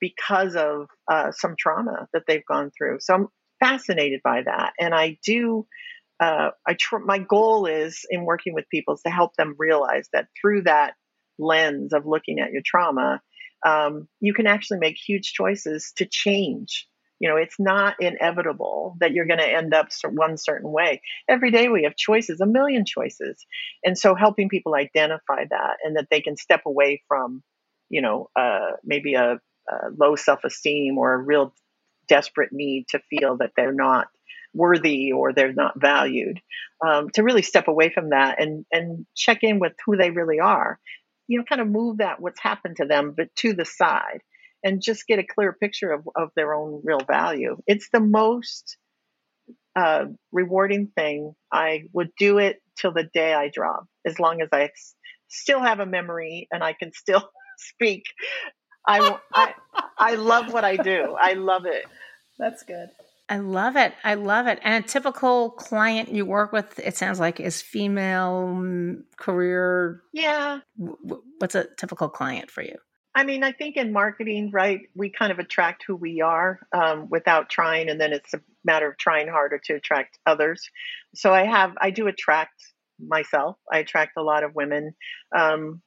because 0.00 0.56
of 0.56 0.88
uh, 1.10 1.30
some 1.30 1.54
trauma 1.58 2.08
that 2.12 2.24
they've 2.26 2.44
gone 2.46 2.70
through. 2.76 2.98
So 3.00 3.14
I'm 3.14 3.28
fascinated 3.60 4.20
by 4.22 4.42
that, 4.44 4.72
and 4.78 4.94
I 4.94 5.18
do 5.24 5.66
uh, 6.20 6.50
I 6.66 6.74
tr- 6.74 6.98
my 6.98 7.18
goal 7.18 7.66
is 7.66 8.04
in 8.10 8.24
working 8.24 8.54
with 8.54 8.68
people 8.70 8.94
is 8.94 9.02
to 9.02 9.10
help 9.10 9.36
them 9.36 9.54
realize 9.56 10.08
that 10.12 10.26
through 10.40 10.62
that 10.62 10.94
lens 11.38 11.92
of 11.92 12.06
looking 12.06 12.40
at 12.40 12.50
your 12.50 12.62
trauma, 12.64 13.20
um, 13.66 14.08
you 14.20 14.34
can 14.34 14.46
actually 14.46 14.78
make 14.78 14.96
huge 14.96 15.32
choices 15.32 15.92
to 15.96 16.06
change 16.06 16.86
You 17.20 17.28
know, 17.28 17.36
it's 17.36 17.58
not 17.58 17.96
inevitable 18.00 18.96
that 19.00 19.12
you're 19.12 19.26
going 19.26 19.40
to 19.40 19.46
end 19.48 19.74
up 19.74 19.88
one 20.04 20.36
certain 20.36 20.70
way. 20.70 21.02
Every 21.28 21.50
day 21.50 21.68
we 21.68 21.82
have 21.84 21.96
choices, 21.96 22.40
a 22.40 22.46
million 22.46 22.84
choices. 22.84 23.44
And 23.84 23.98
so 23.98 24.14
helping 24.14 24.48
people 24.48 24.74
identify 24.74 25.44
that 25.50 25.76
and 25.84 25.96
that 25.96 26.08
they 26.10 26.20
can 26.20 26.36
step 26.36 26.62
away 26.66 27.02
from, 27.08 27.42
you 27.88 28.02
know, 28.02 28.30
uh, 28.36 28.72
maybe 28.84 29.14
a, 29.14 29.40
a 29.68 29.74
low 29.96 30.14
self 30.16 30.44
esteem 30.44 30.96
or 30.98 31.14
a 31.14 31.18
real 31.18 31.52
desperate 32.06 32.50
need 32.52 32.86
to 32.90 33.00
feel 33.10 33.36
that 33.38 33.52
they're 33.56 33.72
not 33.72 34.08
worthy 34.54 35.12
or 35.12 35.32
they're 35.32 35.52
not 35.52 35.78
valued 35.78 36.40
um, 36.86 37.10
to 37.10 37.22
really 37.22 37.42
step 37.42 37.68
away 37.68 37.90
from 37.90 38.10
that 38.10 38.40
and 38.40 38.64
and 38.72 39.06
check 39.14 39.40
in 39.42 39.58
with 39.58 39.74
who 39.84 39.96
they 39.96 40.10
really 40.10 40.40
are 40.40 40.78
you 41.28 41.38
know 41.38 41.44
kind 41.48 41.60
of 41.60 41.68
move 41.68 41.98
that 41.98 42.20
what's 42.20 42.40
happened 42.40 42.76
to 42.76 42.86
them 42.86 43.14
but 43.16 43.28
to 43.36 43.52
the 43.52 43.64
side 43.64 44.20
and 44.64 44.82
just 44.82 45.06
get 45.06 45.18
a 45.18 45.24
clear 45.24 45.52
picture 45.52 45.92
of, 45.92 46.08
of 46.16 46.30
their 46.34 46.54
own 46.54 46.80
real 46.84 47.00
value. 47.06 47.56
It's 47.66 47.88
the 47.92 48.00
most 48.00 48.76
uh, 49.76 50.06
rewarding 50.32 50.88
thing. 50.96 51.34
I 51.52 51.84
would 51.92 52.10
do 52.18 52.38
it 52.38 52.60
till 52.80 52.92
the 52.92 53.08
day 53.14 53.32
I 53.32 53.50
drop, 53.52 53.86
as 54.06 54.18
long 54.18 54.40
as 54.42 54.48
I 54.52 54.70
still 55.28 55.60
have 55.60 55.80
a 55.80 55.86
memory 55.86 56.48
and 56.50 56.62
I 56.62 56.72
can 56.72 56.92
still 56.92 57.22
speak. 57.58 58.04
I, 58.86 59.18
I, 59.32 59.54
I 59.98 60.14
love 60.14 60.52
what 60.52 60.64
I 60.64 60.76
do. 60.76 61.16
I 61.20 61.34
love 61.34 61.66
it. 61.66 61.84
That's 62.38 62.62
good. 62.62 62.90
I 63.28 63.38
love 63.38 63.76
it. 63.76 63.94
I 64.04 64.14
love 64.14 64.46
it. 64.46 64.58
And 64.62 64.84
a 64.84 64.88
typical 64.88 65.50
client 65.50 66.10
you 66.10 66.24
work 66.24 66.52
with, 66.52 66.78
it 66.78 66.96
sounds 66.96 67.20
like, 67.20 67.40
is 67.40 67.60
female 67.60 68.54
mm, 68.56 69.02
career. 69.16 70.02
Yeah. 70.12 70.60
What's 70.76 71.54
a 71.54 71.66
typical 71.76 72.08
client 72.08 72.50
for 72.50 72.62
you? 72.62 72.76
I 73.14 73.24
mean, 73.24 73.42
I 73.42 73.52
think 73.52 73.76
in 73.76 73.92
marketing, 73.92 74.50
right, 74.52 74.82
we 74.94 75.10
kind 75.10 75.32
of 75.32 75.38
attract 75.38 75.84
who 75.86 75.96
we 75.96 76.20
are 76.20 76.60
um, 76.72 77.08
without 77.10 77.50
trying, 77.50 77.88
and 77.88 78.00
then 78.00 78.12
it's 78.12 78.32
a 78.32 78.40
matter 78.64 78.88
of 78.88 78.96
trying 78.96 79.28
harder 79.28 79.60
to 79.64 79.74
attract 79.74 80.18
others. 80.24 80.62
So 81.14 81.34
I 81.34 81.44
have, 81.44 81.74
I 81.80 81.90
do 81.90 82.06
attract 82.06 82.54
myself. 83.00 83.56
I 83.72 83.78
attract 83.78 84.12
a 84.16 84.22
lot 84.22 84.44
of 84.44 84.54
women, 84.54 84.94
um, 85.36 85.82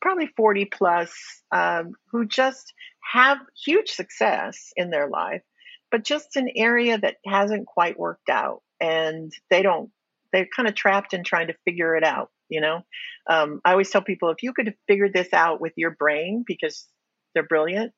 probably 0.00 0.30
40 0.36 0.64
plus, 0.66 1.12
um, 1.52 1.92
who 2.12 2.26
just 2.26 2.72
have 3.12 3.38
huge 3.64 3.90
success 3.90 4.72
in 4.76 4.90
their 4.90 5.08
life, 5.08 5.42
but 5.90 6.04
just 6.04 6.36
an 6.36 6.48
area 6.56 6.98
that 6.98 7.16
hasn't 7.26 7.66
quite 7.66 7.98
worked 7.98 8.28
out. 8.28 8.62
And 8.80 9.32
they 9.50 9.62
don't, 9.62 9.90
they're 10.32 10.48
kind 10.54 10.68
of 10.68 10.74
trapped 10.74 11.12
in 11.12 11.24
trying 11.24 11.48
to 11.48 11.54
figure 11.64 11.96
it 11.96 12.04
out 12.04 12.30
you 12.50 12.60
know? 12.60 12.82
Um, 13.28 13.60
i 13.64 13.70
always 13.70 13.90
tell 13.90 14.02
people 14.02 14.30
if 14.30 14.42
you 14.42 14.52
could 14.52 14.66
have 14.66 14.74
figured 14.86 15.14
this 15.14 15.32
out 15.32 15.60
with 15.60 15.72
your 15.76 15.92
brain 15.92 16.44
because 16.46 16.86
they're 17.34 17.46
brilliant 17.46 17.92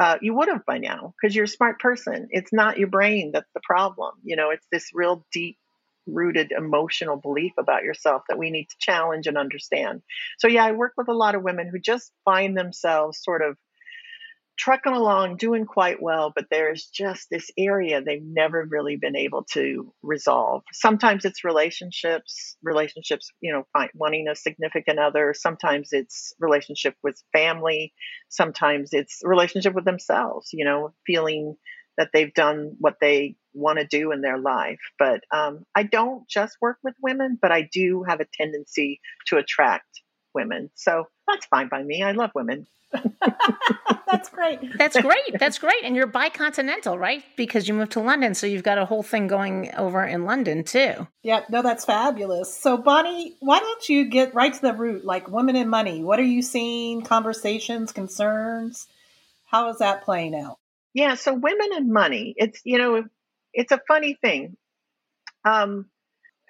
uh, 0.00 0.16
you 0.22 0.32
would 0.32 0.48
have 0.48 0.64
by 0.64 0.78
now 0.78 1.12
because 1.20 1.34
you're 1.34 1.46
a 1.46 1.48
smart 1.48 1.80
person. 1.80 2.28
It's 2.30 2.52
not 2.52 2.78
your 2.78 2.86
brain 2.86 3.32
that's 3.34 3.50
the 3.52 3.60
problem 3.62 4.14
you 4.22 4.36
know? 4.36 4.50
It's 4.50 4.66
this 4.70 4.90
real 4.94 5.26
deep 5.32 5.58
rooted 6.06 6.52
emotional 6.52 7.16
belief 7.16 7.52
about 7.58 7.82
yourself 7.82 8.22
that 8.28 8.38
we 8.38 8.50
need 8.50 8.66
to 8.70 8.76
challenge 8.78 9.26
and 9.26 9.36
understand. 9.36 10.02
So 10.38 10.48
yeah 10.48 10.64
i 10.64 10.72
work 10.72 10.92
with 10.96 11.08
a 11.08 11.12
lot 11.12 11.34
of 11.34 11.42
women 11.42 11.68
who 11.68 11.78
just 11.78 12.12
find 12.24 12.56
themselves 12.56 13.20
sort 13.22 13.42
of 13.42 13.58
trucking 14.58 14.92
along, 14.92 15.36
doing 15.36 15.64
quite 15.64 16.02
well, 16.02 16.32
but 16.34 16.46
there's 16.50 16.86
just 16.86 17.28
this 17.30 17.50
area 17.56 18.02
they've 18.02 18.22
never 18.22 18.66
really 18.68 18.96
been 18.96 19.16
able 19.16 19.44
to 19.52 19.92
resolve. 20.02 20.62
Sometimes 20.72 21.24
it's 21.24 21.44
relationships, 21.44 22.56
relationships, 22.62 23.30
you 23.40 23.52
know, 23.52 23.64
wanting 23.94 24.26
a 24.28 24.34
significant 24.34 24.98
other. 24.98 25.32
Sometimes 25.36 25.90
it's 25.92 26.34
relationship 26.40 26.96
with 27.02 27.22
family. 27.32 27.92
Sometimes 28.28 28.90
it's 28.92 29.20
relationship 29.22 29.74
with 29.74 29.84
themselves, 29.84 30.48
you 30.52 30.64
know, 30.64 30.92
feeling 31.06 31.54
that 31.96 32.10
they've 32.12 32.34
done 32.34 32.76
what 32.78 32.94
they 33.00 33.36
want 33.54 33.78
to 33.78 33.86
do 33.86 34.12
in 34.12 34.20
their 34.20 34.38
life. 34.38 34.78
But 34.98 35.20
um, 35.32 35.64
I 35.74 35.82
don't 35.82 36.28
just 36.28 36.56
work 36.60 36.78
with 36.82 36.94
women, 37.02 37.38
but 37.40 37.52
I 37.52 37.68
do 37.72 38.04
have 38.08 38.20
a 38.20 38.26
tendency 38.40 39.00
to 39.26 39.36
attract 39.36 39.86
women. 40.34 40.70
So 40.74 41.08
that's 41.26 41.46
fine 41.46 41.68
by 41.68 41.82
me. 41.82 42.02
I 42.02 42.12
love 42.12 42.30
women. 42.34 42.66
That's 44.10 44.30
great. 44.30 44.60
That's 44.78 44.98
great. 44.98 45.38
That's 45.38 45.58
great. 45.58 45.84
And 45.84 45.94
you're 45.94 46.06
bicontinental, 46.06 46.98
right? 46.98 47.22
Because 47.36 47.68
you 47.68 47.74
moved 47.74 47.92
to 47.92 48.00
London, 48.00 48.34
so 48.34 48.46
you've 48.46 48.62
got 48.62 48.78
a 48.78 48.86
whole 48.86 49.02
thing 49.02 49.26
going 49.26 49.74
over 49.76 50.02
in 50.02 50.24
London 50.24 50.64
too. 50.64 51.06
Yeah, 51.22 51.42
no, 51.50 51.62
that's 51.62 51.84
fabulous. 51.84 52.56
So, 52.56 52.78
Bonnie, 52.78 53.34
why 53.40 53.58
don't 53.58 53.88
you 53.88 54.06
get 54.06 54.34
right 54.34 54.52
to 54.52 54.60
the 54.60 54.72
root, 54.72 55.04
like 55.04 55.28
women 55.28 55.56
and 55.56 55.70
money? 55.70 56.02
What 56.02 56.18
are 56.18 56.24
you 56.24 56.40
seeing? 56.40 57.02
Conversations, 57.02 57.92
concerns? 57.92 58.86
How 59.44 59.68
is 59.70 59.78
that 59.78 60.04
playing 60.04 60.34
out? 60.34 60.58
Yeah, 60.94 61.14
so 61.14 61.34
women 61.34 61.68
and 61.74 61.92
money. 61.92 62.34
It's 62.36 62.60
you 62.64 62.78
know, 62.78 63.04
it's 63.52 63.72
a 63.72 63.80
funny 63.86 64.16
thing. 64.20 64.56
Um, 65.44 65.86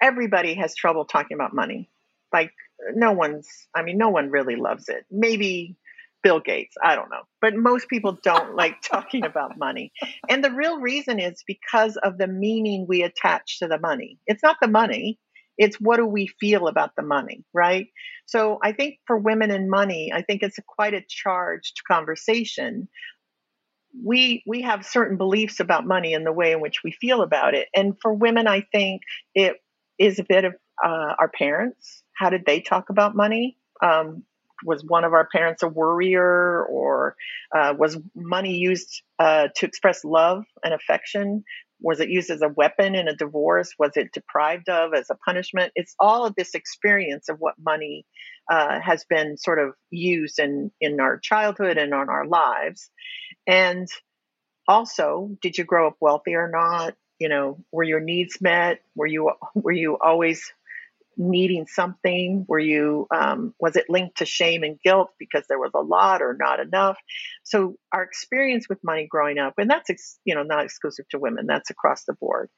everybody 0.01 0.55
has 0.55 0.75
trouble 0.75 1.05
talking 1.05 1.35
about 1.35 1.53
money. 1.53 1.89
Like 2.31 2.53
no 2.93 3.11
one's. 3.11 3.47
I 3.75 3.83
mean, 3.83 3.97
no 3.97 4.09
one 4.09 4.29
really 4.29 4.55
loves 4.55 4.89
it. 4.89 5.05
Maybe 5.11 5.75
Bill 6.23 6.39
Gates. 6.39 6.75
I 6.83 6.95
don't 6.95 7.09
know. 7.09 7.23
But 7.41 7.55
most 7.55 7.87
people 7.87 8.17
don't 8.23 8.55
like 8.55 8.81
talking 8.81 9.25
about 9.25 9.57
money. 9.57 9.91
And 10.27 10.43
the 10.43 10.51
real 10.51 10.79
reason 10.79 11.19
is 11.19 11.43
because 11.45 11.97
of 11.97 12.17
the 12.17 12.27
meaning 12.27 12.85
we 12.87 13.03
attach 13.03 13.59
to 13.59 13.67
the 13.67 13.79
money. 13.79 14.19
It's 14.27 14.43
not 14.43 14.57
the 14.61 14.67
money, 14.67 15.19
it's 15.59 15.75
what 15.75 15.97
do 15.97 16.05
we 16.05 16.27
feel 16.39 16.67
about 16.67 16.95
the 16.95 17.03
money, 17.03 17.43
right? 17.53 17.87
So 18.25 18.59
I 18.63 18.71
think 18.71 18.95
for 19.05 19.17
women 19.17 19.51
and 19.51 19.69
money, 19.69 20.09
I 20.13 20.21
think 20.21 20.41
it's 20.41 20.57
a 20.57 20.63
quite 20.65 20.93
a 20.93 21.03
charged 21.07 21.81
conversation. 21.85 22.87
We 24.01 24.41
we 24.47 24.61
have 24.61 24.85
certain 24.85 25.17
beliefs 25.17 25.59
about 25.59 25.85
money 25.85 26.13
and 26.13 26.25
the 26.25 26.31
way 26.31 26.53
in 26.53 26.61
which 26.61 26.77
we 26.81 26.93
feel 26.93 27.21
about 27.21 27.55
it. 27.55 27.67
And 27.75 27.95
for 28.01 28.13
women, 28.13 28.47
I 28.47 28.61
think 28.71 29.01
it 29.35 29.57
is 29.99 30.17
a 30.17 30.23
bit 30.23 30.45
of 30.45 30.53
uh, 30.81 31.15
our 31.19 31.29
parents. 31.29 32.03
How 32.19 32.29
did 32.29 32.45
they 32.45 32.59
talk 32.59 32.89
about 32.89 33.15
money? 33.15 33.57
Um, 33.81 34.23
was 34.65 34.83
one 34.83 35.05
of 35.05 35.13
our 35.13 35.25
parents 35.25 35.63
a 35.63 35.69
worrier 35.69 36.65
or 36.65 37.15
uh, 37.55 37.73
was 37.77 37.97
money 38.13 38.57
used 38.57 39.03
uh, 39.17 39.47
to 39.55 39.65
express 39.65 40.03
love 40.03 40.43
and 40.61 40.73
affection? 40.73 41.45
Was 41.81 42.01
it 42.01 42.09
used 42.09 42.29
as 42.29 42.41
a 42.41 42.49
weapon 42.49 42.93
in 42.93 43.07
a 43.07 43.15
divorce? 43.15 43.73
Was 43.79 43.91
it 43.95 44.11
deprived 44.11 44.67
of 44.67 44.93
as 44.93 45.09
a 45.09 45.15
punishment? 45.15 45.71
It's 45.75 45.95
all 45.97 46.25
of 46.25 46.35
this 46.35 46.55
experience 46.55 47.29
of 47.29 47.37
what 47.39 47.55
money 47.57 48.05
uh, 48.51 48.81
has 48.81 49.05
been 49.09 49.37
sort 49.37 49.59
of 49.59 49.75
used 49.89 50.39
in 50.39 50.71
in 50.81 50.99
our 50.99 51.17
childhood 51.17 51.77
and 51.77 51.93
on 51.93 52.09
our 52.09 52.25
lives. 52.25 52.89
And 53.47 53.87
also 54.67 55.29
did 55.41 55.57
you 55.57 55.63
grow 55.63 55.87
up 55.87 55.95
wealthy 56.01 56.35
or 56.35 56.49
not? 56.49 56.95
You 57.17 57.29
know 57.29 57.63
were 57.71 57.83
your 57.83 58.01
needs 58.01 58.41
met? 58.41 58.81
Were 58.93 59.07
you 59.07 59.31
were 59.55 59.71
you 59.71 59.97
always 59.97 60.51
needing 61.19 61.67
something? 61.67 62.45
Were 62.47 62.59
you 62.59 63.07
um, 63.13 63.53
was 63.59 63.75
it 63.75 63.89
linked 63.89 64.17
to 64.17 64.25
shame 64.25 64.63
and 64.63 64.79
guilt 64.81 65.09
because 65.19 65.43
there 65.47 65.59
was 65.59 65.71
a 65.75 65.81
lot 65.81 66.21
or 66.21 66.35
not 66.39 66.59
enough? 66.59 66.97
So 67.43 67.75
our 67.91 68.01
experience 68.01 68.67
with 68.67 68.83
money 68.83 69.05
growing 69.07 69.37
up, 69.37 69.55
and 69.57 69.69
that's 69.69 69.89
ex, 69.89 70.17
you 70.23 70.33
know 70.33 70.43
not 70.43 70.63
exclusive 70.63 71.07
to 71.09 71.19
women, 71.19 71.45
that's 71.45 71.69
across 71.69 72.05
the 72.05 72.13
board. 72.13 72.49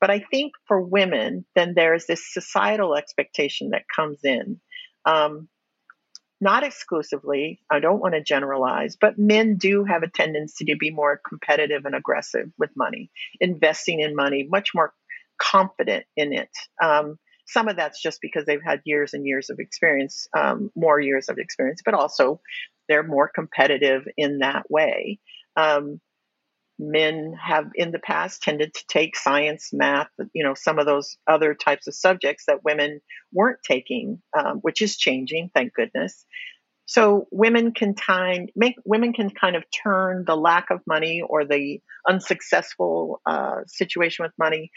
But 0.00 0.10
I 0.10 0.20
think 0.30 0.52
for 0.66 0.80
women, 0.80 1.44
then 1.54 1.74
there's 1.76 2.06
this 2.06 2.32
societal 2.32 2.96
expectation 2.96 3.70
that 3.70 3.84
comes 3.94 4.20
in. 4.24 4.60
Um, 5.04 5.48
not 6.40 6.64
exclusively, 6.64 7.60
I 7.70 7.80
don't 7.80 8.00
want 8.00 8.14
to 8.14 8.22
generalize, 8.22 8.96
but 9.00 9.18
men 9.18 9.56
do 9.56 9.84
have 9.84 10.02
a 10.02 10.10
tendency 10.10 10.66
to 10.66 10.76
be 10.76 10.90
more 10.90 11.20
competitive 11.26 11.86
and 11.86 11.94
aggressive 11.94 12.50
with 12.58 12.70
money, 12.76 13.10
investing 13.40 14.00
in 14.00 14.14
money, 14.14 14.46
much 14.46 14.72
more 14.74 14.92
confident 15.40 16.04
in 16.14 16.34
it. 16.34 16.50
Um, 16.82 17.18
some 17.46 17.68
of 17.68 17.76
that's 17.76 18.02
just 18.02 18.20
because 18.20 18.44
they've 18.44 18.62
had 18.62 18.80
years 18.84 19.14
and 19.14 19.26
years 19.26 19.50
of 19.50 19.58
experience, 19.58 20.28
um, 20.36 20.70
more 20.74 21.00
years 21.00 21.28
of 21.28 21.38
experience, 21.38 21.80
but 21.84 21.94
also 21.94 22.40
they're 22.88 23.02
more 23.02 23.30
competitive 23.32 24.06
in 24.16 24.38
that 24.38 24.70
way. 24.70 25.18
Um, 25.56 26.00
men 26.78 27.34
have 27.42 27.70
in 27.74 27.90
the 27.90 27.98
past 27.98 28.42
tended 28.42 28.74
to 28.74 28.84
take 28.88 29.16
science, 29.16 29.70
math, 29.72 30.08
you 30.34 30.44
know, 30.44 30.54
some 30.54 30.78
of 30.78 30.86
those 30.86 31.16
other 31.26 31.54
types 31.54 31.86
of 31.86 31.94
subjects 31.94 32.44
that 32.46 32.64
women 32.64 33.00
weren't 33.32 33.60
taking, 33.66 34.20
um, 34.38 34.58
which 34.58 34.82
is 34.82 34.96
changing, 34.96 35.50
thank 35.54 35.72
goodness. 35.72 36.26
So 36.84 37.26
women 37.32 37.72
can 37.72 37.94
time 37.94 38.46
make 38.54 38.76
women 38.84 39.12
can 39.12 39.30
kind 39.30 39.56
of 39.56 39.64
turn 39.82 40.24
the 40.24 40.36
lack 40.36 40.70
of 40.70 40.80
money 40.86 41.20
or 41.20 41.44
the 41.44 41.80
unsuccessful 42.08 43.20
uh, 43.26 43.62
situation 43.66 44.24
with 44.24 44.32
money 44.38 44.70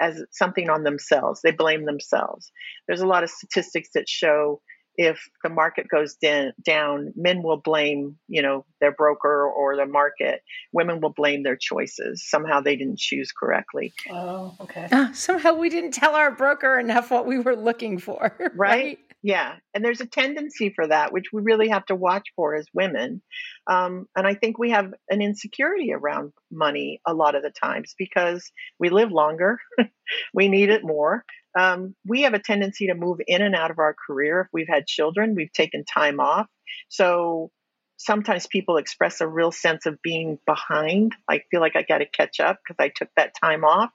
as 0.00 0.22
something 0.30 0.70
on 0.70 0.82
themselves. 0.84 1.40
They 1.42 1.50
blame 1.50 1.84
themselves. 1.84 2.50
There's 2.86 3.00
a 3.00 3.06
lot 3.06 3.24
of 3.24 3.30
statistics 3.30 3.90
that 3.94 4.08
show 4.08 4.60
if 4.96 5.28
the 5.42 5.50
market 5.50 5.88
goes 5.88 6.16
de- 6.20 6.52
down, 6.64 7.12
men 7.16 7.42
will 7.42 7.58
blame, 7.58 8.16
you 8.28 8.42
know, 8.42 8.64
their 8.80 8.92
broker 8.92 9.46
or 9.46 9.76
the 9.76 9.86
market. 9.86 10.42
Women 10.72 11.00
will 11.00 11.12
blame 11.12 11.42
their 11.42 11.56
choices. 11.56 12.24
Somehow 12.28 12.60
they 12.60 12.76
didn't 12.76 12.98
choose 12.98 13.30
correctly. 13.32 13.92
Oh, 14.10 14.54
okay. 14.60 14.88
Uh, 14.90 15.12
somehow 15.12 15.54
we 15.54 15.68
didn't 15.68 15.92
tell 15.92 16.14
our 16.14 16.30
broker 16.30 16.78
enough 16.78 17.10
what 17.10 17.26
we 17.26 17.38
were 17.38 17.56
looking 17.56 17.98
for. 17.98 18.36
Right? 18.56 18.58
right? 18.58 18.98
Yeah, 19.26 19.56
and 19.74 19.84
there's 19.84 20.00
a 20.00 20.06
tendency 20.06 20.70
for 20.70 20.86
that, 20.86 21.12
which 21.12 21.32
we 21.32 21.42
really 21.42 21.70
have 21.70 21.84
to 21.86 21.96
watch 21.96 22.28
for 22.36 22.54
as 22.54 22.68
women. 22.72 23.22
Um, 23.66 24.06
and 24.14 24.24
I 24.24 24.34
think 24.34 24.56
we 24.56 24.70
have 24.70 24.94
an 25.10 25.20
insecurity 25.20 25.92
around 25.92 26.32
money 26.52 27.00
a 27.04 27.12
lot 27.12 27.34
of 27.34 27.42
the 27.42 27.50
times 27.50 27.96
because 27.98 28.52
we 28.78 28.88
live 28.88 29.10
longer, 29.10 29.58
we 30.34 30.46
need 30.46 30.70
it 30.70 30.84
more. 30.84 31.24
Um, 31.58 31.96
we 32.06 32.22
have 32.22 32.34
a 32.34 32.38
tendency 32.38 32.86
to 32.86 32.94
move 32.94 33.18
in 33.26 33.42
and 33.42 33.56
out 33.56 33.72
of 33.72 33.80
our 33.80 33.96
career. 34.06 34.42
If 34.42 34.46
we've 34.52 34.68
had 34.68 34.86
children, 34.86 35.34
we've 35.34 35.52
taken 35.52 35.84
time 35.84 36.20
off. 36.20 36.46
So 36.88 37.50
sometimes 37.96 38.46
people 38.46 38.76
express 38.76 39.20
a 39.20 39.26
real 39.26 39.50
sense 39.50 39.86
of 39.86 40.00
being 40.02 40.38
behind. 40.46 41.16
I 41.28 41.40
feel 41.50 41.60
like 41.60 41.74
I 41.74 41.82
got 41.82 41.98
to 41.98 42.06
catch 42.06 42.38
up 42.38 42.60
because 42.62 42.76
I 42.78 42.92
took 42.94 43.08
that 43.16 43.32
time 43.42 43.64
off. 43.64 43.90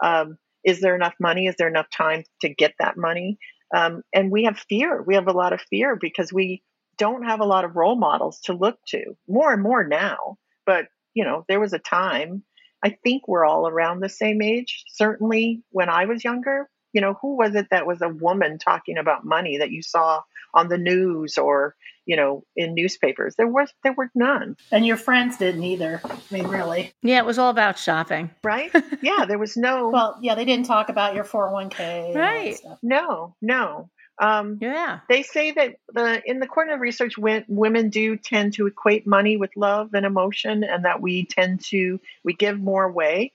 Um, 0.00 0.38
is 0.62 0.80
there 0.80 0.94
enough 0.94 1.14
money? 1.20 1.46
Is 1.46 1.56
there 1.58 1.68
enough 1.68 1.86
time 1.90 2.22
to 2.42 2.48
get 2.48 2.74
that 2.78 2.96
money? 2.96 3.38
Um, 3.74 4.02
and 4.12 4.30
we 4.30 4.44
have 4.44 4.58
fear. 4.68 5.02
We 5.02 5.14
have 5.14 5.28
a 5.28 5.32
lot 5.32 5.52
of 5.52 5.60
fear 5.60 5.96
because 5.96 6.32
we 6.32 6.62
don't 6.98 7.24
have 7.24 7.40
a 7.40 7.46
lot 7.46 7.64
of 7.64 7.76
role 7.76 7.96
models 7.96 8.40
to 8.44 8.54
look 8.54 8.78
to. 8.88 9.16
More 9.28 9.52
and 9.52 9.62
more 9.62 9.86
now, 9.86 10.38
but 10.64 10.86
you 11.14 11.24
know, 11.24 11.44
there 11.48 11.60
was 11.60 11.72
a 11.72 11.78
time. 11.78 12.42
I 12.84 12.90
think 13.02 13.26
we're 13.26 13.46
all 13.46 13.66
around 13.66 14.00
the 14.00 14.08
same 14.08 14.42
age. 14.42 14.84
Certainly, 14.88 15.62
when 15.70 15.88
I 15.88 16.04
was 16.04 16.24
younger, 16.24 16.68
you 16.92 17.00
know, 17.00 17.16
who 17.20 17.36
was 17.36 17.54
it 17.54 17.68
that 17.70 17.86
was 17.86 18.00
a 18.02 18.08
woman 18.08 18.58
talking 18.58 18.98
about 18.98 19.24
money 19.24 19.58
that 19.58 19.70
you 19.70 19.82
saw 19.82 20.20
on 20.54 20.68
the 20.68 20.78
news 20.78 21.38
or 21.38 21.74
you 22.06 22.16
know 22.16 22.44
in 22.56 22.74
newspapers? 22.74 23.34
There 23.36 23.46
was 23.46 23.72
there 23.82 23.92
were 23.92 24.10
none. 24.14 24.56
And 24.72 24.86
your 24.86 24.96
friends 24.96 25.36
didn't 25.36 25.62
either. 25.62 26.00
I 26.04 26.18
mean, 26.30 26.46
really. 26.48 26.92
Yeah, 27.02 27.18
it 27.18 27.26
was 27.26 27.38
all 27.38 27.50
about 27.50 27.78
shopping, 27.78 28.30
right? 28.42 28.70
yeah, 29.02 29.24
there 29.26 29.38
was 29.38 29.56
no. 29.56 29.90
well, 29.90 30.18
yeah, 30.22 30.34
they 30.34 30.44
didn't 30.44 30.66
talk 30.66 30.88
about 30.88 31.14
your 31.14 31.24
401k. 31.24 32.14
Right. 32.14 32.58
No, 32.82 33.34
no. 33.42 33.90
Um, 34.18 34.58
yeah. 34.62 35.00
They 35.10 35.22
say 35.22 35.52
that 35.52 35.76
the 35.92 36.22
in 36.24 36.40
the 36.40 36.48
of 36.70 36.80
research, 36.80 37.18
when, 37.18 37.44
women 37.48 37.90
do 37.90 38.16
tend 38.16 38.54
to 38.54 38.66
equate 38.66 39.06
money 39.06 39.36
with 39.36 39.50
love 39.56 39.90
and 39.92 40.06
emotion, 40.06 40.64
and 40.64 40.86
that 40.86 41.02
we 41.02 41.26
tend 41.26 41.60
to 41.66 42.00
we 42.24 42.32
give 42.32 42.58
more 42.58 42.84
away 42.84 43.32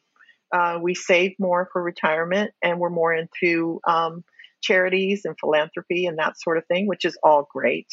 uh, 0.52 0.80
we 0.82 0.94
save 0.94 1.34
more 1.40 1.70
for 1.72 1.82
retirement 1.82 2.52
and 2.62 2.80
we're 2.80 2.90
more 2.90 3.14
into 3.14 3.80
um, 3.88 4.24
charities 4.62 5.24
and 5.26 5.36
philanthropy 5.40 6.06
and 6.06 6.18
that 6.20 6.40
sort 6.40 6.58
of 6.58 6.66
thing, 6.66 6.88
which 6.88 7.06
is 7.06 7.18
all 7.24 7.48
great. 7.52 7.88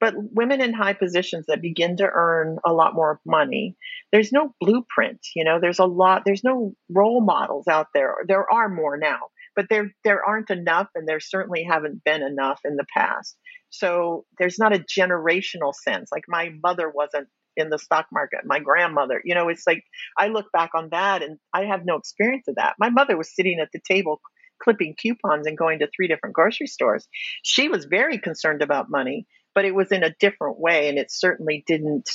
But 0.00 0.14
women 0.16 0.60
in 0.60 0.72
high 0.72 0.92
positions 0.92 1.46
that 1.48 1.60
begin 1.60 1.96
to 1.96 2.08
earn 2.12 2.58
a 2.64 2.72
lot 2.72 2.94
more 2.94 3.20
money, 3.26 3.76
there's 4.12 4.32
no 4.32 4.54
blueprint. 4.60 5.20
You 5.34 5.44
know, 5.44 5.58
there's 5.60 5.80
a 5.80 5.86
lot, 5.86 6.22
there's 6.24 6.44
no 6.44 6.74
role 6.88 7.20
models 7.20 7.66
out 7.68 7.88
there. 7.94 8.14
There 8.26 8.50
are 8.52 8.68
more 8.68 8.96
now, 8.96 9.18
but 9.56 9.66
there 9.68 9.92
there 10.04 10.24
aren't 10.24 10.50
enough, 10.50 10.88
and 10.94 11.08
there 11.08 11.20
certainly 11.20 11.64
haven't 11.64 12.04
been 12.04 12.22
enough 12.22 12.60
in 12.64 12.76
the 12.76 12.86
past. 12.94 13.36
So 13.70 14.24
there's 14.38 14.58
not 14.58 14.74
a 14.74 14.78
generational 14.78 15.74
sense. 15.74 16.10
Like 16.12 16.24
my 16.28 16.50
mother 16.62 16.88
wasn't 16.88 17.28
in 17.56 17.68
the 17.70 17.78
stock 17.78 18.06
market. 18.12 18.40
My 18.44 18.60
grandmother, 18.60 19.20
you 19.24 19.34
know, 19.34 19.48
it's 19.48 19.66
like 19.66 19.82
I 20.16 20.28
look 20.28 20.46
back 20.52 20.70
on 20.74 20.90
that 20.92 21.22
and 21.22 21.38
I 21.52 21.64
have 21.64 21.84
no 21.84 21.96
experience 21.96 22.46
of 22.48 22.54
that. 22.54 22.76
My 22.78 22.88
mother 22.88 23.16
was 23.16 23.34
sitting 23.34 23.58
at 23.60 23.68
the 23.72 23.80
table 23.86 24.20
clipping 24.62 24.94
coupons 25.00 25.46
and 25.46 25.58
going 25.58 25.80
to 25.80 25.88
three 25.94 26.08
different 26.08 26.34
grocery 26.34 26.66
stores. 26.66 27.08
She 27.42 27.68
was 27.68 27.84
very 27.84 28.18
concerned 28.18 28.62
about 28.62 28.90
money, 28.90 29.26
but 29.54 29.64
it 29.64 29.74
was 29.74 29.92
in 29.92 30.02
a 30.02 30.14
different 30.20 30.58
way 30.58 30.88
and 30.88 30.98
it 30.98 31.10
certainly 31.10 31.64
didn't 31.66 32.08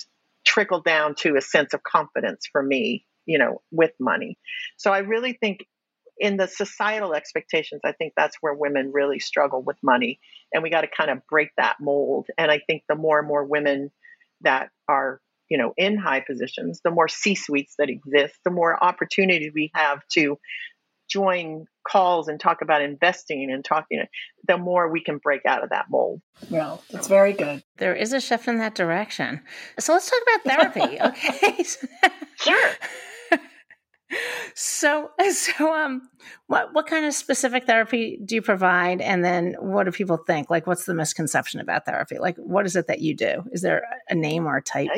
trickle 0.46 0.82
down 0.82 1.16
to 1.16 1.36
a 1.36 1.42
sense 1.42 1.74
of 1.74 1.84
confidence 1.84 2.48
for 2.52 2.62
me, 2.62 3.06
you 3.26 3.38
know, 3.38 3.62
with 3.72 3.92
money. 4.00 4.38
So 4.78 4.92
I 4.92 5.00
really 5.00 5.34
think 5.34 5.66
in 6.18 6.38
the 6.38 6.48
societal 6.48 7.14
expectations, 7.14 7.82
I 7.84 7.94
think 7.94 8.14
that's 8.16 8.38
where 8.40 8.54
women 8.54 8.92
really 8.94 9.20
struggle 9.20 9.64
with 9.64 9.78
money. 9.82 10.20
And 10.54 10.62
we 10.62 10.70
got 10.70 10.82
to 10.82 10.88
kind 10.88 11.10
of 11.10 11.26
break 11.30 11.50
that 11.58 11.78
mold. 11.82 12.28
And 12.38 12.52
I 12.52 12.60
think 12.68 12.84
the 12.88 12.96
more 12.96 13.20
and 13.20 13.28
more 13.28 13.44
women 13.44 13.92
that 14.42 14.70
are 14.88 15.20
you 15.50 15.58
know 15.58 15.74
in 15.78 15.98
high 15.98 16.20
positions 16.20 16.82
the 16.84 16.92
more 16.92 17.08
c 17.08 17.36
suites 17.36 17.76
that 17.78 17.90
exist 17.90 18.36
the 18.44 18.52
more 18.52 18.82
opportunity 18.84 19.52
we 19.54 19.72
have 19.76 20.00
to 20.12 20.38
join 21.14 21.66
calls 21.88 22.28
and 22.28 22.40
talk 22.40 22.62
about 22.62 22.82
investing 22.82 23.52
and 23.52 23.64
talking 23.64 24.04
the 24.48 24.58
more 24.58 24.90
we 24.90 25.04
can 25.04 25.18
break 25.18 25.46
out 25.46 25.64
of 25.64 25.70
that 25.70 25.86
mold. 25.90 26.22
Well 26.50 26.82
that's 26.90 27.08
very 27.08 27.34
good. 27.34 27.64
There 27.78 27.94
is 27.94 28.14
a 28.14 28.20
shift 28.20 28.48
in 28.48 28.58
that 28.58 28.74
direction. 28.74 29.42
So 29.80 29.94
let's 29.94 30.10
talk 30.10 30.20
about 30.24 30.74
therapy 30.74 31.02
okay? 31.06 31.64
Sure 32.38 32.72
so 34.54 35.12
so 35.32 35.74
um 35.74 36.10
what 36.48 36.74
what 36.74 36.88
kind 36.88 37.06
of 37.06 37.14
specific 37.14 37.66
therapy 37.66 38.20
do 38.24 38.36
you 38.36 38.42
provide? 38.42 39.02
And 39.02 39.24
then 39.24 39.56
what 39.60 39.86
do 39.86 39.92
people 39.92 40.18
think? 40.18 40.50
Like 40.50 40.68
what's 40.68 40.86
the 40.86 40.94
misconception 40.94 41.60
about 41.60 41.86
therapy? 41.86 42.20
Like 42.20 42.38
what 42.38 42.66
is 42.66 42.76
it 42.76 42.88
that 42.88 43.02
you 43.02 43.16
do? 43.16 43.44
Is 43.52 43.62
there 43.62 43.84
a 44.10 44.16
name 44.16 44.46
or 44.46 44.58
a 44.58 44.62
type? 44.62 44.90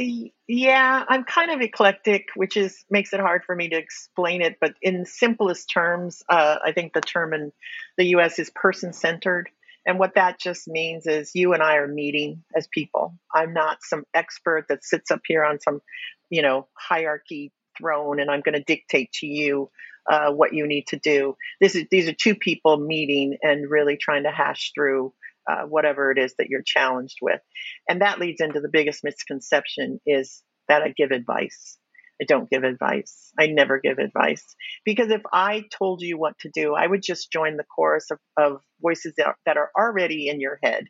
Yeah 0.48 1.04
i'm 1.10 1.24
kind 1.24 1.50
of 1.50 1.62
eclectic 1.62 2.28
which 2.36 2.56
is 2.56 2.86
makes 2.90 3.14
it 3.14 3.20
hard 3.20 3.44
for 3.44 3.56
me 3.56 3.68
to 3.70 3.76
explain 3.76 4.42
it 4.44 4.58
but 4.62 4.76
in 4.82 5.06
simplest 5.06 5.70
terms 5.70 6.22
uh, 6.30 6.58
i 6.64 6.72
think 6.72 6.94
the 6.94 7.02
term 7.02 7.34
in 7.34 7.52
the 7.98 8.06
us 8.06 8.38
is 8.38 8.52
person 8.52 8.94
centered 8.94 9.50
and 9.86 10.00
what 10.00 10.16
that 10.16 10.40
just 10.40 10.68
means 10.68 11.06
is 11.06 11.32
you 11.34 11.54
and 11.54 11.62
i 11.62 11.76
are 11.76 11.88
meeting 11.88 12.44
as 12.56 12.68
people. 12.68 13.18
I'm 13.34 13.54
not 13.54 13.80
some 13.82 14.04
expert 14.14 14.66
that 14.70 14.84
sits 14.84 15.12
up 15.12 15.22
here 15.26 15.44
on 15.44 15.60
some 15.60 15.82
you 16.30 16.42
know 16.42 16.68
hierarchy 16.74 17.52
throne 17.78 18.20
and 18.20 18.30
I'm 18.30 18.42
going 18.42 18.56
to 18.56 18.64
dictate 18.64 19.12
to 19.14 19.28
you 19.28 19.70
uh, 20.10 20.32
what 20.32 20.54
you 20.54 20.68
need 20.68 20.88
to 20.88 20.98
do. 20.98 21.36
This 21.60 21.76
is 21.76 21.86
these 21.90 22.08
are 22.08 22.14
two 22.14 22.36
people 22.36 22.78
meeting 22.78 23.38
and 23.42 23.70
really 23.70 23.98
trying 23.98 24.24
to 24.24 24.32
hash 24.32 24.72
through 24.76 25.14
uh, 25.50 25.64
whatever 25.64 26.12
it 26.12 26.18
is 26.18 26.34
that 26.38 26.48
you're 26.50 26.64
challenged 26.64 27.18
with, 27.22 27.42
and 27.88 28.02
that 28.02 28.20
leads 28.20 28.42
into 28.42 28.62
the 28.62 28.70
biggest 28.72 29.04
misconception 29.04 30.00
is 30.06 30.42
that 30.68 30.82
I 30.82 30.94
give 30.96 31.12
advice. 31.12 31.78
I 32.22 32.26
don't 32.26 32.50
give 32.50 32.64
advice. 32.64 33.32
I 33.38 33.48
never 33.48 33.80
give 33.80 33.98
advice 34.00 34.56
because 34.86 35.10
if 35.10 35.22
I 35.34 35.64
told 35.78 36.02
you 36.02 36.18
what 36.18 36.38
to 36.40 36.50
do, 36.54 36.74
I 36.74 36.88
would 36.88 37.02
just 37.04 37.32
join 37.32 37.58
the 37.58 37.66
chorus 37.76 38.10
of, 38.10 38.20
of 38.38 38.62
voices 38.82 39.14
that 39.18 39.28
are, 39.28 39.38
that 39.46 39.58
are 39.58 39.70
already 39.78 40.30
in 40.30 40.40
your 40.40 40.58
head 40.64 40.86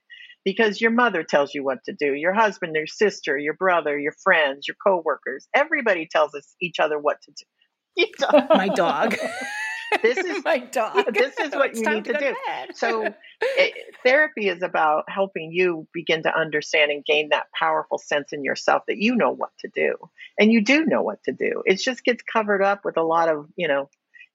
because 0.45 0.79
your 0.79 0.91
mother 0.91 1.23
tells 1.23 1.53
you 1.53 1.63
what 1.63 1.79
to 1.85 1.93
do, 1.93 2.13
your 2.13 2.33
husband, 2.33 2.75
your 2.75 2.87
sister, 2.87 3.37
your 3.37 3.55
brother, 3.55 3.97
your 3.99 4.13
friends, 4.23 4.67
your 4.67 4.77
coworkers, 4.85 5.47
everybody 5.53 6.07
tells 6.09 6.33
us 6.35 6.55
each 6.61 6.79
other 6.79 6.97
what 6.97 7.17
to 7.23 7.31
do. 7.31 8.05
My 8.49 8.69
dog. 8.69 9.15
this 10.01 10.17
is 10.17 10.41
my 10.45 10.59
dog. 10.59 11.13
This 11.13 11.37
is 11.39 11.51
what 11.53 11.71
it's 11.71 11.79
you 11.79 11.89
need 11.89 12.05
to, 12.05 12.13
to 12.13 12.19
do. 12.19 12.35
so, 12.73 13.07
it, 13.41 13.73
therapy 14.03 14.47
is 14.49 14.61
about 14.61 15.05
helping 15.07 15.51
you 15.51 15.87
begin 15.93 16.23
to 16.23 16.37
understand 16.37 16.91
and 16.91 17.05
gain 17.05 17.29
that 17.31 17.47
powerful 17.57 17.97
sense 17.97 18.33
in 18.33 18.43
yourself 18.43 18.83
that 18.87 18.97
you 18.97 19.15
know 19.15 19.31
what 19.31 19.51
to 19.59 19.69
do, 19.73 19.95
and 20.39 20.51
you 20.51 20.63
do 20.63 20.85
know 20.85 21.01
what 21.01 21.23
to 21.23 21.31
do. 21.31 21.63
It 21.65 21.79
just 21.79 22.03
gets 22.03 22.23
covered 22.23 22.61
up 22.61 22.81
with 22.83 22.97
a 22.97 23.03
lot 23.03 23.29
of 23.29 23.47
you 23.55 23.67
know 23.67 23.89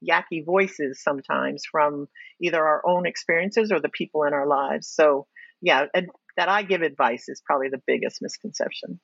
yucky 0.07 0.43
voices 0.43 1.03
sometimes 1.03 1.63
from 1.69 2.07
either 2.41 2.65
our 2.65 2.81
own 2.87 3.05
experiences 3.05 3.71
or 3.71 3.79
the 3.79 3.89
people 3.89 4.23
in 4.23 4.33
our 4.33 4.47
lives. 4.47 4.87
So 4.87 5.27
yeah, 5.61 5.85
and 5.93 6.07
that 6.37 6.49
I 6.49 6.63
give 6.63 6.81
advice 6.81 7.27
is 7.27 7.41
probably 7.45 7.69
the 7.69 7.81
biggest 7.85 8.21
misconception. 8.21 8.99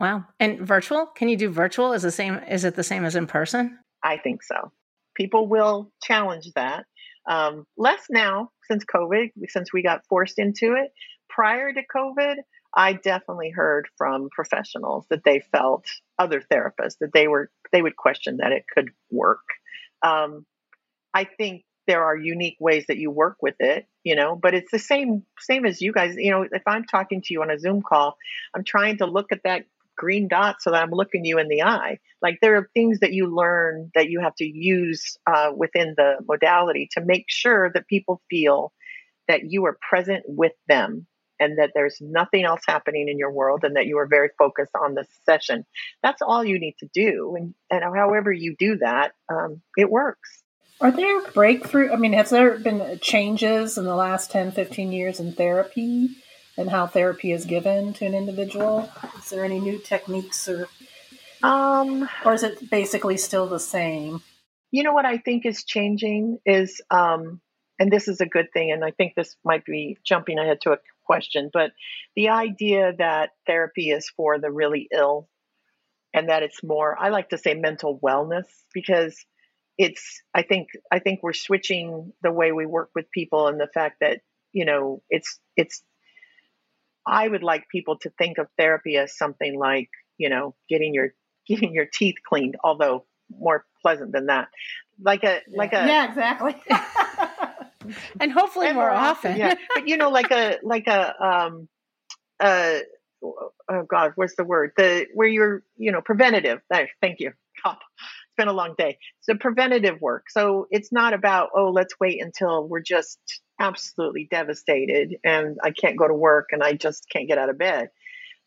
Wow. 0.00 0.24
And 0.38 0.60
virtual? 0.60 1.06
Can 1.06 1.28
you 1.28 1.36
do 1.36 1.50
virtual? 1.50 1.92
Is 1.92 2.02
the 2.02 2.12
same 2.12 2.40
is 2.48 2.64
it 2.64 2.76
the 2.76 2.84
same 2.84 3.04
as 3.04 3.16
in 3.16 3.26
person? 3.26 3.78
I 4.02 4.16
think 4.16 4.42
so. 4.42 4.72
People 5.14 5.48
will 5.48 5.90
challenge 6.02 6.50
that. 6.54 6.84
Um, 7.28 7.66
less 7.76 8.04
now 8.08 8.50
since 8.70 8.84
COVID, 8.84 9.30
since 9.48 9.72
we 9.72 9.82
got 9.82 10.02
forced 10.08 10.38
into 10.38 10.74
it. 10.74 10.92
Prior 11.28 11.72
to 11.72 11.80
COVID, 11.94 12.36
I 12.74 12.92
definitely 12.92 13.50
heard 13.50 13.88
from 13.96 14.28
professionals 14.30 15.06
that 15.10 15.24
they 15.24 15.40
felt 15.52 15.86
other 16.18 16.40
therapists 16.40 16.98
that 17.00 17.12
they 17.12 17.26
were 17.26 17.50
they 17.72 17.82
would 17.82 17.96
question 17.96 18.38
that 18.38 18.52
it 18.52 18.64
could 18.72 18.90
work. 19.10 19.42
Um, 20.02 20.46
I 21.12 21.24
think 21.24 21.64
there 21.88 22.04
are 22.04 22.16
unique 22.16 22.56
ways 22.60 22.84
that 22.86 22.98
you 22.98 23.10
work 23.10 23.38
with 23.42 23.56
it 23.58 23.88
you 24.04 24.14
know 24.14 24.36
but 24.36 24.54
it's 24.54 24.70
the 24.70 24.78
same 24.78 25.24
same 25.40 25.66
as 25.66 25.82
you 25.82 25.92
guys 25.92 26.14
you 26.16 26.30
know 26.30 26.46
if 26.52 26.62
i'm 26.66 26.84
talking 26.84 27.20
to 27.20 27.34
you 27.34 27.42
on 27.42 27.50
a 27.50 27.58
zoom 27.58 27.82
call 27.82 28.16
i'm 28.54 28.62
trying 28.62 28.98
to 28.98 29.06
look 29.06 29.32
at 29.32 29.42
that 29.42 29.64
green 29.98 30.28
dot 30.28 30.62
so 30.62 30.70
that 30.70 30.82
i'm 30.82 30.92
looking 30.92 31.24
you 31.24 31.38
in 31.38 31.48
the 31.48 31.62
eye. 31.62 31.98
Like 32.22 32.38
there 32.40 32.56
are 32.56 32.70
things 32.72 33.00
that 33.00 33.12
you 33.12 33.26
learn 33.34 33.90
that 33.94 34.08
you 34.08 34.20
have 34.20 34.34
to 34.36 34.44
use 34.44 35.18
uh, 35.26 35.50
within 35.54 35.94
the 35.96 36.16
modality 36.26 36.88
to 36.92 37.04
make 37.04 37.26
sure 37.28 37.70
that 37.74 37.88
people 37.88 38.22
feel 38.30 38.72
that 39.26 39.42
you 39.44 39.66
are 39.66 39.76
present 39.88 40.22
with 40.26 40.52
them 40.68 41.06
and 41.40 41.58
that 41.58 41.72
there's 41.74 41.98
nothing 42.00 42.44
else 42.44 42.62
happening 42.66 43.08
in 43.08 43.18
your 43.18 43.30
world 43.30 43.60
and 43.62 43.76
that 43.76 43.86
you 43.86 43.98
are 43.98 44.06
very 44.06 44.30
focused 44.38 44.72
on 44.80 44.94
the 44.94 45.04
session. 45.24 45.64
That's 46.02 46.22
all 46.22 46.44
you 46.44 46.58
need 46.58 46.76
to 46.80 46.88
do. 46.92 47.36
And, 47.36 47.54
and 47.70 47.84
however 47.96 48.32
you 48.32 48.56
do 48.58 48.78
that 48.78 49.12
um, 49.28 49.60
it 49.76 49.90
works 49.90 50.42
are 50.80 50.92
there 50.92 51.22
breakthrough? 51.32 51.92
I 51.92 51.96
mean, 51.96 52.12
has 52.12 52.30
there 52.30 52.58
been 52.58 52.98
changes 53.00 53.78
in 53.78 53.84
the 53.84 53.96
last 53.96 54.30
10, 54.30 54.52
15 54.52 54.92
years 54.92 55.18
in 55.18 55.32
therapy 55.32 56.10
and 56.56 56.70
how 56.70 56.86
therapy 56.86 57.32
is 57.32 57.44
given 57.44 57.92
to 57.94 58.06
an 58.06 58.14
individual? 58.14 58.88
Is 59.18 59.30
there 59.30 59.44
any 59.44 59.58
new 59.58 59.78
techniques 59.78 60.48
or 60.48 60.68
um 61.42 62.08
or 62.24 62.34
is 62.34 62.42
it 62.42 62.70
basically 62.70 63.16
still 63.16 63.46
the 63.46 63.60
same? 63.60 64.22
You 64.70 64.82
know 64.82 64.92
what 64.92 65.06
I 65.06 65.18
think 65.18 65.46
is 65.46 65.64
changing 65.64 66.38
is 66.46 66.80
um 66.90 67.40
and 67.80 67.92
this 67.92 68.08
is 68.08 68.20
a 68.20 68.26
good 68.26 68.52
thing 68.52 68.70
and 68.70 68.84
I 68.84 68.92
think 68.92 69.14
this 69.14 69.36
might 69.44 69.64
be 69.64 69.98
jumping 70.04 70.38
ahead 70.38 70.60
to 70.62 70.72
a 70.72 70.78
question, 71.04 71.50
but 71.52 71.72
the 72.14 72.28
idea 72.28 72.92
that 72.98 73.30
therapy 73.46 73.90
is 73.90 74.10
for 74.16 74.38
the 74.38 74.50
really 74.50 74.88
ill 74.92 75.28
and 76.14 76.28
that 76.28 76.44
it's 76.44 76.62
more 76.62 76.96
I 77.00 77.08
like 77.08 77.30
to 77.30 77.38
say 77.38 77.54
mental 77.54 77.98
wellness 77.98 78.46
because 78.72 79.24
it's 79.78 80.22
I 80.34 80.42
think 80.42 80.68
I 80.92 80.98
think 80.98 81.20
we're 81.22 81.32
switching 81.32 82.12
the 82.22 82.32
way 82.32 82.52
we 82.52 82.66
work 82.66 82.90
with 82.94 83.10
people 83.12 83.46
and 83.46 83.60
the 83.60 83.68
fact 83.72 83.98
that, 84.00 84.20
you 84.52 84.64
know, 84.64 85.02
it's 85.08 85.38
it's 85.56 85.82
I 87.06 87.26
would 87.26 87.44
like 87.44 87.68
people 87.70 87.96
to 88.00 88.10
think 88.18 88.38
of 88.38 88.48
therapy 88.58 88.96
as 88.96 89.16
something 89.16 89.58
like, 89.58 89.88
you 90.18 90.28
know, 90.28 90.56
getting 90.68 90.92
your 90.92 91.14
getting 91.48 91.72
your 91.72 91.86
teeth 91.86 92.16
cleaned, 92.28 92.56
although 92.62 93.06
more 93.30 93.64
pleasant 93.80 94.12
than 94.12 94.26
that. 94.26 94.48
Like 95.00 95.22
a 95.22 95.40
like 95.54 95.72
a 95.72 95.86
Yeah, 95.86 96.08
exactly. 96.08 96.56
and 98.20 98.32
hopefully 98.32 98.66
and 98.66 98.76
more 98.76 98.90
often. 98.90 99.36
yeah. 99.36 99.54
But 99.74 99.86
you 99.86 99.96
know, 99.96 100.10
like 100.10 100.32
a 100.32 100.58
like 100.62 100.88
a 100.88 101.24
um 101.24 101.68
uh 102.40 102.78
oh 103.22 103.84
god, 103.88 104.12
what's 104.16 104.34
the 104.34 104.44
word? 104.44 104.72
The 104.76 105.06
where 105.14 105.28
you're, 105.28 105.62
you 105.76 105.92
know, 105.92 106.00
preventative. 106.00 106.60
There, 106.68 106.90
thank 107.00 107.20
you. 107.20 107.32
God, 107.64 107.76
it's 107.76 108.17
been 108.38 108.48
a 108.48 108.54
long 108.54 108.74
day. 108.78 108.96
So 109.20 109.34
preventative 109.34 110.00
work. 110.00 110.30
So 110.30 110.66
it's 110.70 110.90
not 110.90 111.12
about, 111.12 111.50
oh, 111.54 111.70
let's 111.70 111.94
wait 112.00 112.22
until 112.22 112.66
we're 112.66 112.80
just 112.80 113.18
absolutely 113.60 114.26
devastated 114.30 115.16
and 115.24 115.58
I 115.62 115.72
can't 115.72 115.98
go 115.98 116.08
to 116.08 116.14
work 116.14 116.48
and 116.52 116.62
I 116.62 116.72
just 116.72 117.06
can't 117.10 117.28
get 117.28 117.36
out 117.36 117.50
of 117.50 117.58
bed. 117.58 117.90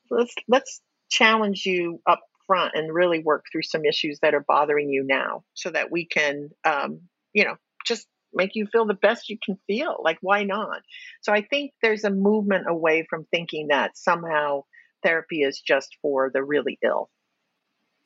Let's 0.09 0.33
let's 0.47 0.81
challenge 1.09 1.65
you 1.65 2.01
up 2.07 2.21
front 2.47 2.73
and 2.75 2.93
really 2.93 3.19
work 3.19 3.45
through 3.51 3.61
some 3.61 3.85
issues 3.85 4.19
that 4.21 4.33
are 4.33 4.45
bothering 4.47 4.89
you 4.89 5.03
now 5.05 5.43
so 5.53 5.69
that 5.69 5.91
we 5.91 6.05
can 6.05 6.49
um, 6.65 7.01
you 7.33 7.45
know, 7.45 7.55
just 7.85 8.07
make 8.33 8.51
you 8.55 8.65
feel 8.65 8.85
the 8.85 8.93
best 8.93 9.29
you 9.29 9.37
can 9.43 9.57
feel. 9.67 9.97
Like, 10.03 10.17
why 10.21 10.43
not? 10.43 10.81
So 11.21 11.33
I 11.33 11.41
think 11.41 11.71
there's 11.81 12.03
a 12.03 12.09
movement 12.09 12.65
away 12.67 13.05
from 13.09 13.25
thinking 13.31 13.67
that 13.69 13.97
somehow 13.97 14.63
therapy 15.03 15.41
is 15.41 15.59
just 15.59 15.97
for 16.01 16.31
the 16.33 16.43
really 16.43 16.77
ill. 16.83 17.09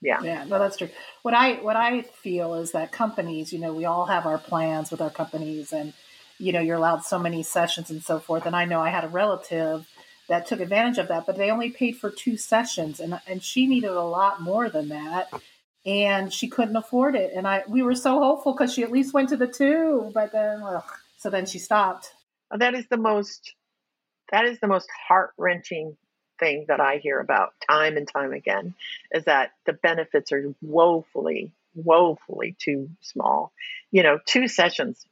Yeah. 0.05 0.21
Yeah, 0.21 0.43
no, 0.45 0.59
that's 0.59 0.77
true. 0.77 0.89
What 1.23 1.33
I 1.33 1.55
what 1.55 1.75
I 1.75 2.03
feel 2.03 2.53
is 2.55 2.71
that 2.73 2.91
companies, 2.91 3.51
you 3.51 3.59
know, 3.59 3.73
we 3.73 3.85
all 3.85 4.05
have 4.05 4.27
our 4.27 4.37
plans 4.37 4.91
with 4.91 5.01
our 5.01 5.09
companies 5.09 5.73
and 5.73 5.93
you 6.37 6.51
know, 6.51 6.59
you're 6.59 6.77
allowed 6.77 7.03
so 7.03 7.17
many 7.17 7.41
sessions 7.43 7.89
and 7.89 8.03
so 8.03 8.19
forth. 8.19 8.45
And 8.45 8.55
I 8.55 8.65
know 8.65 8.81
I 8.81 8.89
had 8.89 9.05
a 9.05 9.07
relative 9.07 9.87
that 10.27 10.45
took 10.45 10.59
advantage 10.59 10.97
of 10.97 11.07
that, 11.07 11.25
but 11.25 11.37
they 11.37 11.49
only 11.49 11.69
paid 11.71 11.97
for 11.97 12.11
two 12.11 12.37
sessions 12.37 12.99
and 12.99 13.19
and 13.27 13.41
she 13.43 13.65
needed 13.67 13.89
a 13.91 14.03
lot 14.03 14.41
more 14.41 14.69
than 14.69 14.89
that 14.89 15.29
and 15.85 16.31
she 16.31 16.47
couldn't 16.49 16.75
afford 16.75 17.15
it. 17.15 17.33
And 17.35 17.47
I 17.47 17.63
we 17.67 17.81
were 17.81 17.95
so 17.95 18.19
hopeful 18.19 18.53
because 18.53 18.73
she 18.73 18.83
at 18.83 18.91
least 18.91 19.13
went 19.13 19.29
to 19.29 19.37
the 19.37 19.47
two, 19.47 20.11
but 20.13 20.31
then 20.31 20.61
ugh, 20.63 20.83
so 21.17 21.31
then 21.31 21.47
she 21.47 21.57
stopped. 21.59 22.11
That 22.51 22.75
is 22.75 22.85
the 22.89 22.97
most 22.97 23.55
that 24.31 24.45
is 24.45 24.59
the 24.59 24.67
most 24.67 24.87
heart 25.07 25.31
wrenching 25.37 25.97
thing 26.39 26.65
that 26.67 26.79
I 26.79 26.97
hear 26.97 27.19
about 27.19 27.53
time 27.69 27.97
and 27.97 28.07
time 28.07 28.33
again 28.33 28.73
is 29.11 29.25
that 29.25 29.51
the 29.65 29.73
benefits 29.73 30.31
are 30.31 30.53
woefully, 30.61 31.51
woefully 31.75 32.55
too 32.59 32.89
small. 33.01 33.51
You 33.91 34.03
know, 34.03 34.19
two 34.25 34.47
sessions. 34.47 35.05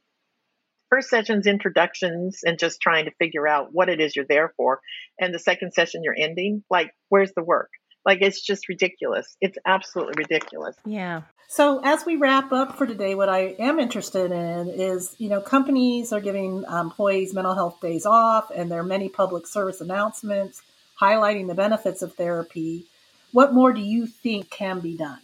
First 0.90 1.10
session's 1.10 1.46
introductions 1.46 2.42
and 2.44 2.58
just 2.58 2.80
trying 2.80 3.06
to 3.06 3.10
figure 3.12 3.48
out 3.48 3.72
what 3.72 3.88
it 3.88 4.00
is 4.00 4.14
you're 4.14 4.24
there 4.24 4.52
for. 4.56 4.80
And 5.18 5.34
the 5.34 5.38
second 5.38 5.72
session 5.72 6.02
you're 6.04 6.16
ending. 6.16 6.62
Like, 6.70 6.94
where's 7.08 7.32
the 7.32 7.42
work? 7.42 7.70
Like 8.04 8.18
it's 8.20 8.40
just 8.40 8.68
ridiculous. 8.68 9.36
It's 9.40 9.58
absolutely 9.64 10.14
ridiculous. 10.18 10.76
Yeah. 10.84 11.22
So 11.48 11.80
as 11.84 12.04
we 12.04 12.16
wrap 12.16 12.52
up 12.52 12.76
for 12.76 12.86
today, 12.86 13.14
what 13.14 13.28
I 13.28 13.54
am 13.58 13.78
interested 13.78 14.32
in 14.32 14.68
is, 14.68 15.14
you 15.18 15.28
know, 15.28 15.40
companies 15.40 16.12
are 16.12 16.20
giving 16.20 16.64
uh, 16.66 16.80
employees 16.80 17.34
mental 17.34 17.54
health 17.54 17.80
days 17.80 18.06
off, 18.06 18.50
and 18.50 18.70
there 18.70 18.80
are 18.80 18.84
many 18.84 19.08
public 19.08 19.46
service 19.46 19.80
announcements 19.80 20.62
highlighting 21.04 21.46
the 21.46 21.54
benefits 21.54 22.02
of 22.02 22.14
therapy. 22.14 22.86
What 23.32 23.52
more 23.52 23.72
do 23.72 23.80
you 23.80 24.06
think 24.06 24.50
can 24.50 24.80
be 24.80 24.96
done? 24.96 25.18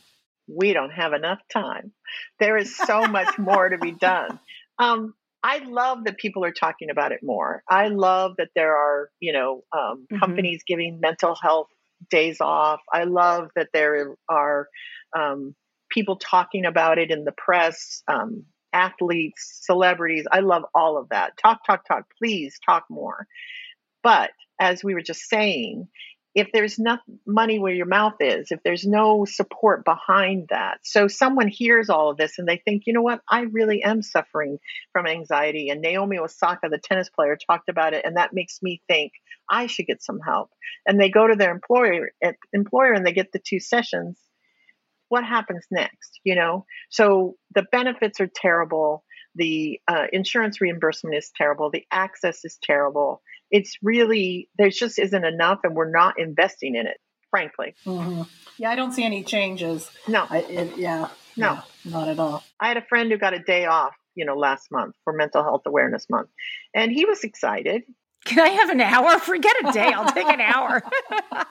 We 0.46 0.72
don't 0.72 0.90
have 0.90 1.12
enough 1.12 1.38
time. 1.52 1.92
There 2.38 2.56
is 2.56 2.76
so 2.76 3.06
much 3.06 3.38
more 3.38 3.68
to 3.68 3.78
be 3.78 3.92
done. 4.00 4.38
Um, 4.78 5.14
I 5.42 5.58
love 5.58 6.04
that 6.04 6.18
people 6.18 6.44
are 6.44 6.52
talking 6.52 6.90
about 6.90 7.12
it 7.12 7.20
more. 7.22 7.62
I 7.68 7.88
love 7.88 8.32
that 8.36 8.48
there 8.54 8.76
are, 8.76 9.10
you 9.20 9.32
know, 9.32 9.62
um, 9.72 10.06
mm-hmm. 10.12 10.18
companies 10.18 10.62
giving 10.66 11.00
mental 11.00 11.34
health 11.40 11.68
days 12.10 12.38
off. 12.40 12.80
I 12.92 13.04
love 13.04 13.48
that 13.56 13.68
there 13.72 14.16
are 14.28 14.68
um, 15.16 15.54
people 15.90 16.16
talking 16.16 16.66
about 16.66 16.98
it 16.98 17.10
in 17.10 17.24
the 17.24 17.32
press, 17.32 18.02
um, 18.06 18.44
athletes, 18.72 19.60
celebrities. 19.62 20.26
I 20.30 20.40
love 20.40 20.64
all 20.74 20.98
of 20.98 21.08
that. 21.08 21.38
Talk, 21.40 21.64
talk, 21.64 21.86
talk. 21.86 22.04
Please 22.18 22.58
talk 22.66 22.84
more. 22.90 23.26
But 24.02 24.30
as 24.60 24.84
we 24.84 24.94
were 24.94 25.02
just 25.02 25.28
saying, 25.28 25.88
if 26.34 26.48
there's 26.52 26.78
not 26.78 27.00
money 27.26 27.58
where 27.58 27.72
your 27.72 27.86
mouth 27.86 28.14
is, 28.20 28.52
if 28.52 28.62
there's 28.62 28.86
no 28.86 29.24
support 29.24 29.84
behind 29.84 30.46
that, 30.50 30.78
so 30.84 31.08
someone 31.08 31.48
hears 31.48 31.90
all 31.90 32.10
of 32.10 32.16
this 32.16 32.38
and 32.38 32.46
they 32.46 32.58
think, 32.64 32.84
you 32.86 32.92
know 32.92 33.02
what, 33.02 33.20
I 33.28 33.40
really 33.40 33.82
am 33.82 34.00
suffering 34.00 34.58
from 34.92 35.08
anxiety. 35.08 35.70
And 35.70 35.80
Naomi 35.80 36.18
Osaka, 36.18 36.68
the 36.68 36.78
tennis 36.78 37.08
player, 37.08 37.36
talked 37.36 37.68
about 37.68 37.94
it, 37.94 38.04
and 38.04 38.16
that 38.16 38.32
makes 38.32 38.60
me 38.62 38.80
think 38.86 39.12
I 39.50 39.66
should 39.66 39.86
get 39.86 40.04
some 40.04 40.20
help. 40.20 40.50
And 40.86 41.00
they 41.00 41.10
go 41.10 41.26
to 41.26 41.34
their 41.34 41.50
employer, 41.50 42.10
eh, 42.22 42.32
employer, 42.52 42.92
and 42.92 43.04
they 43.04 43.12
get 43.12 43.32
the 43.32 43.40
two 43.44 43.58
sessions. 43.58 44.16
What 45.08 45.24
happens 45.24 45.66
next? 45.72 46.20
You 46.22 46.36
know, 46.36 46.64
so 46.90 47.34
the 47.56 47.64
benefits 47.72 48.20
are 48.20 48.30
terrible. 48.32 49.02
The 49.34 49.80
uh, 49.88 50.06
insurance 50.12 50.60
reimbursement 50.60 51.16
is 51.16 51.32
terrible. 51.36 51.70
The 51.70 51.86
access 51.90 52.44
is 52.44 52.56
terrible 52.62 53.20
it's 53.50 53.76
really 53.82 54.48
there 54.58 54.70
just 54.70 54.98
isn't 54.98 55.24
enough 55.24 55.60
and 55.64 55.74
we're 55.74 55.90
not 55.90 56.18
investing 56.18 56.74
in 56.74 56.86
it 56.86 56.98
frankly. 57.30 57.74
Mm-hmm. 57.86 58.22
yeah 58.58 58.70
i 58.70 58.76
don't 58.76 58.92
see 58.92 59.04
any 59.04 59.22
changes. 59.22 59.90
No. 60.08 60.26
I, 60.28 60.38
it, 60.38 60.76
yeah. 60.76 61.08
No. 61.36 61.52
Yeah, 61.52 61.62
not 61.84 62.08
at 62.08 62.18
all. 62.18 62.42
I 62.58 62.68
had 62.68 62.76
a 62.76 62.82
friend 62.82 63.10
who 63.10 63.18
got 63.18 63.34
a 63.34 63.38
day 63.38 63.66
off 63.66 63.94
you 64.14 64.24
know 64.24 64.34
last 64.36 64.70
month 64.70 64.96
for 65.04 65.12
mental 65.12 65.42
health 65.42 65.62
awareness 65.66 66.08
month 66.10 66.28
and 66.74 66.92
he 66.92 67.04
was 67.04 67.24
excited. 67.24 67.82
Can 68.24 68.40
i 68.40 68.48
have 68.48 68.70
an 68.70 68.80
hour? 68.80 69.18
Forget 69.18 69.54
a 69.64 69.72
day. 69.72 69.92
I'll 69.92 70.12
take 70.12 70.26
an 70.26 70.40
hour. 70.40 70.82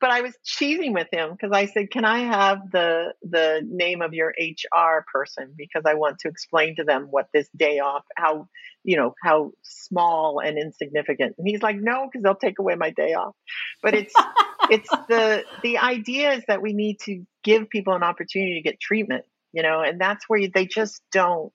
But 0.00 0.10
I 0.10 0.22
was 0.22 0.34
cheesing 0.46 0.94
with 0.94 1.08
him 1.12 1.32
because 1.32 1.50
I 1.52 1.66
said, 1.66 1.90
"Can 1.90 2.06
I 2.06 2.20
have 2.20 2.70
the 2.70 3.12
the 3.22 3.60
name 3.62 4.00
of 4.00 4.14
your 4.14 4.32
HR 4.40 5.04
person? 5.12 5.52
Because 5.56 5.82
I 5.86 5.92
want 5.94 6.20
to 6.20 6.28
explain 6.28 6.76
to 6.76 6.84
them 6.84 7.08
what 7.10 7.28
this 7.34 7.48
day 7.54 7.80
off, 7.80 8.04
how 8.16 8.48
you 8.84 8.96
know 8.96 9.14
how 9.22 9.52
small 9.62 10.40
and 10.40 10.58
insignificant." 10.58 11.36
And 11.38 11.46
he's 11.46 11.62
like, 11.62 11.76
"No, 11.76 12.06
because 12.06 12.22
they'll 12.22 12.34
take 12.34 12.58
away 12.58 12.74
my 12.74 12.90
day 12.90 13.14
off." 13.14 13.34
But 13.82 13.94
it's 13.94 14.14
it's 14.70 14.88
the 15.08 15.44
the 15.62 15.78
idea 15.78 16.32
is 16.32 16.44
that 16.48 16.62
we 16.62 16.72
need 16.72 17.00
to 17.00 17.24
give 17.42 17.68
people 17.68 17.94
an 17.94 18.02
opportunity 18.02 18.54
to 18.54 18.62
get 18.62 18.80
treatment, 18.80 19.24
you 19.52 19.62
know, 19.62 19.80
and 19.80 20.00
that's 20.00 20.28
where 20.28 20.48
they 20.48 20.66
just 20.66 21.02
don't 21.12 21.52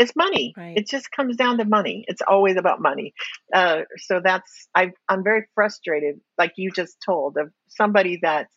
it's 0.00 0.16
money. 0.16 0.54
Right. 0.56 0.78
It 0.78 0.88
just 0.88 1.10
comes 1.10 1.36
down 1.36 1.58
to 1.58 1.66
money. 1.66 2.06
It's 2.08 2.22
always 2.26 2.56
about 2.56 2.80
money. 2.80 3.12
Uh, 3.52 3.82
so 3.98 4.18
that's 4.24 4.66
I, 4.74 4.92
I'm 5.10 5.22
very 5.22 5.46
frustrated, 5.54 6.20
like 6.38 6.52
you 6.56 6.70
just 6.70 6.96
told, 7.04 7.36
of 7.36 7.52
somebody 7.68 8.18
that 8.22 8.48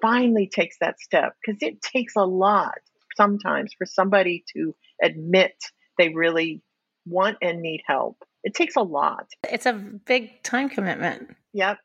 finally 0.00 0.48
takes 0.48 0.76
that 0.80 1.00
step 1.00 1.32
because 1.44 1.58
it 1.62 1.82
takes 1.82 2.14
a 2.16 2.24
lot 2.24 2.78
sometimes 3.16 3.72
for 3.76 3.86
somebody 3.86 4.44
to 4.56 4.72
admit 5.02 5.54
they 5.98 6.10
really 6.10 6.62
want 7.08 7.38
and 7.42 7.60
need 7.60 7.82
help. 7.86 8.22
It 8.44 8.54
takes 8.54 8.76
a 8.76 8.82
lot. 8.82 9.26
It's 9.50 9.66
a 9.66 9.72
big 9.72 10.42
time 10.42 10.68
commitment. 10.68 11.34
Yep. 11.52 11.78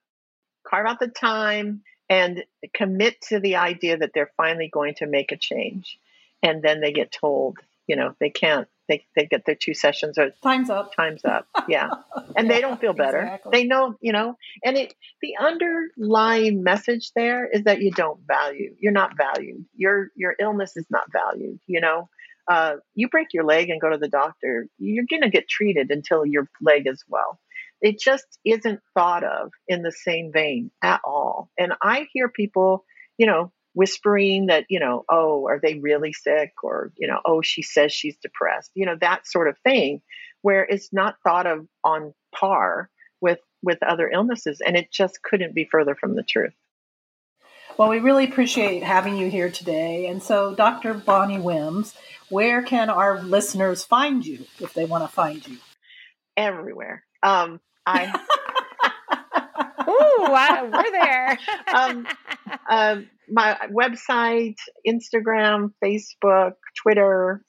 Carve 0.67 0.87
out 0.87 0.99
the 0.99 1.07
time 1.07 1.83
and 2.09 2.43
commit 2.73 3.19
to 3.29 3.39
the 3.39 3.57
idea 3.57 3.97
that 3.97 4.11
they're 4.13 4.31
finally 4.37 4.69
going 4.71 4.95
to 4.95 5.07
make 5.07 5.31
a 5.31 5.37
change. 5.37 5.97
And 6.41 6.61
then 6.61 6.81
they 6.81 6.91
get 6.91 7.11
told, 7.11 7.57
you 7.87 7.95
know, 7.95 8.15
they 8.19 8.29
can't 8.29 8.67
they, 8.89 9.05
they 9.15 9.25
get 9.25 9.45
their 9.45 9.55
two 9.55 9.73
sessions 9.73 10.17
or 10.17 10.31
time's 10.43 10.69
up 10.69 10.95
time's 10.95 11.23
up 11.23 11.47
yeah 11.69 11.89
and 12.35 12.47
yeah, 12.47 12.53
they 12.53 12.61
don't 12.61 12.81
feel 12.81 12.93
better 12.93 13.21
exactly. 13.21 13.51
they 13.51 13.63
know 13.63 13.95
you 14.01 14.11
know 14.11 14.35
and 14.63 14.77
it 14.77 14.93
the 15.21 15.35
underlying 15.39 16.63
message 16.63 17.11
there 17.15 17.47
is 17.47 17.63
that 17.63 17.81
you 17.81 17.91
don't 17.91 18.19
value 18.27 18.75
you're 18.79 18.91
not 18.91 19.15
valued 19.17 19.65
your 19.75 20.09
your 20.15 20.35
illness 20.39 20.75
is 20.75 20.85
not 20.89 21.05
valued 21.11 21.59
you 21.65 21.79
know 21.79 22.09
uh, 22.49 22.75
you 22.93 23.07
break 23.09 23.27
your 23.33 23.45
leg 23.45 23.69
and 23.69 23.81
go 23.81 23.89
to 23.89 23.97
the 23.97 24.09
doctor 24.09 24.67
you're 24.77 25.05
going 25.09 25.21
to 25.21 25.29
get 25.29 25.47
treated 25.47 25.91
until 25.91 26.25
your 26.25 26.47
leg 26.61 26.87
is 26.87 27.03
well 27.07 27.39
it 27.81 27.99
just 27.99 28.25
isn't 28.45 28.79
thought 28.93 29.23
of 29.23 29.51
in 29.67 29.81
the 29.81 29.91
same 29.91 30.31
vein 30.31 30.71
at 30.81 31.01
all 31.05 31.49
and 31.57 31.73
i 31.81 32.07
hear 32.13 32.29
people 32.29 32.85
you 33.17 33.25
know 33.25 33.51
whispering 33.73 34.47
that, 34.47 34.65
you 34.69 34.79
know, 34.79 35.03
oh, 35.09 35.47
are 35.47 35.59
they 35.61 35.79
really 35.79 36.13
sick? 36.13 36.51
Or, 36.63 36.91
you 36.97 37.07
know, 37.07 37.19
oh, 37.25 37.41
she 37.41 37.61
says 37.61 37.91
she's 37.91 38.17
depressed, 38.17 38.71
you 38.75 38.85
know, 38.85 38.95
that 39.01 39.27
sort 39.27 39.47
of 39.47 39.57
thing, 39.59 40.01
where 40.41 40.63
it's 40.63 40.93
not 40.93 41.15
thought 41.23 41.47
of 41.47 41.67
on 41.83 42.13
par 42.33 42.89
with 43.21 43.39
with 43.61 43.81
other 43.81 44.09
illnesses. 44.09 44.61
And 44.65 44.75
it 44.75 44.91
just 44.91 45.21
couldn't 45.21 45.55
be 45.55 45.67
further 45.69 45.95
from 45.95 46.15
the 46.15 46.23
truth. 46.23 46.53
Well, 47.77 47.89
we 47.89 47.99
really 47.99 48.25
appreciate 48.25 48.83
having 48.83 49.17
you 49.17 49.31
here 49.31 49.49
today. 49.49 50.05
And 50.05 50.21
so, 50.21 50.53
Dr. 50.53 50.93
Bonnie 50.93 51.39
Wims, 51.39 51.95
where 52.29 52.61
can 52.61 52.89
our 52.89 53.21
listeners 53.23 53.83
find 53.83 54.23
you 54.23 54.45
if 54.59 54.75
they 54.75 54.85
want 54.85 55.03
to 55.03 55.07
find 55.07 55.45
you? 55.47 55.57
Everywhere. 56.37 57.03
Um, 57.23 57.59
I 57.85 58.05
Ooh, 59.89 60.71
we're 60.71 60.91
there. 60.91 61.39
um, 61.75 62.07
um, 62.69 63.09
my 63.27 63.57
website, 63.71 64.57
Instagram, 64.87 65.73
Facebook, 65.83 66.53
Twitter, 66.81 67.43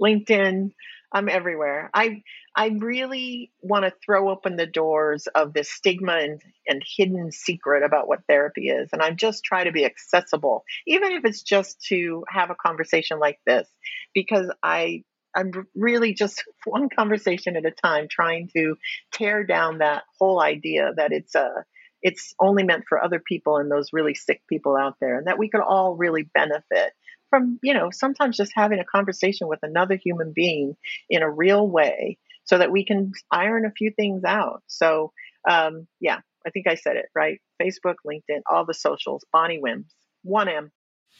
LinkedIn. 0.00 0.70
I'm 1.12 1.28
everywhere. 1.28 1.90
I 1.92 2.22
I 2.58 2.76
really 2.76 3.52
want 3.60 3.84
to 3.84 3.92
throw 4.04 4.30
open 4.30 4.56
the 4.56 4.66
doors 4.66 5.28
of 5.32 5.52
this 5.52 5.70
stigma 5.70 6.14
and, 6.14 6.42
and 6.66 6.82
hidden 6.84 7.30
secret 7.30 7.84
about 7.84 8.08
what 8.08 8.24
therapy 8.28 8.68
is. 8.68 8.88
And 8.92 9.00
I 9.00 9.12
just 9.12 9.44
try 9.44 9.62
to 9.62 9.70
be 9.70 9.84
accessible, 9.84 10.64
even 10.84 11.12
if 11.12 11.24
it's 11.24 11.42
just 11.42 11.80
to 11.82 12.24
have 12.28 12.50
a 12.50 12.56
conversation 12.56 13.20
like 13.20 13.38
this, 13.46 13.68
because 14.12 14.50
I 14.60 15.04
I'm 15.36 15.52
really 15.76 16.14
just 16.14 16.42
one 16.64 16.88
conversation 16.88 17.54
at 17.54 17.64
a 17.64 17.70
time 17.70 18.08
trying 18.10 18.50
to 18.56 18.76
tear 19.12 19.44
down 19.44 19.78
that 19.78 20.02
whole 20.18 20.42
idea 20.42 20.90
that 20.96 21.12
it's 21.12 21.36
a 21.36 21.64
it's 22.02 22.34
only 22.40 22.64
meant 22.64 22.86
for 22.88 23.00
other 23.00 23.20
people 23.20 23.58
and 23.58 23.70
those 23.70 23.92
really 23.92 24.14
sick 24.14 24.42
people 24.48 24.76
out 24.76 24.96
there 25.00 25.16
and 25.18 25.28
that 25.28 25.38
we 25.38 25.48
could 25.48 25.60
all 25.60 25.94
really 25.94 26.28
benefit 26.34 26.92
from 27.30 27.60
you 27.62 27.74
know 27.74 27.90
sometimes 27.92 28.36
just 28.36 28.52
having 28.54 28.80
a 28.80 28.84
conversation 28.84 29.46
with 29.46 29.60
another 29.62 29.94
human 29.96 30.32
being 30.32 30.76
in 31.08 31.22
a 31.22 31.30
real 31.30 31.68
way 31.68 32.18
so 32.48 32.58
that 32.58 32.72
we 32.72 32.84
can 32.84 33.12
iron 33.30 33.64
a 33.64 33.70
few 33.70 33.90
things 33.90 34.24
out 34.24 34.62
so 34.66 35.12
um, 35.48 35.86
yeah 36.00 36.18
i 36.46 36.50
think 36.50 36.66
i 36.66 36.74
said 36.74 36.96
it 36.96 37.06
right 37.14 37.40
facebook 37.60 37.96
linkedin 38.06 38.40
all 38.50 38.64
the 38.64 38.74
socials 38.74 39.24
bonnie 39.32 39.60
wims 39.60 39.94
1m 40.26 40.70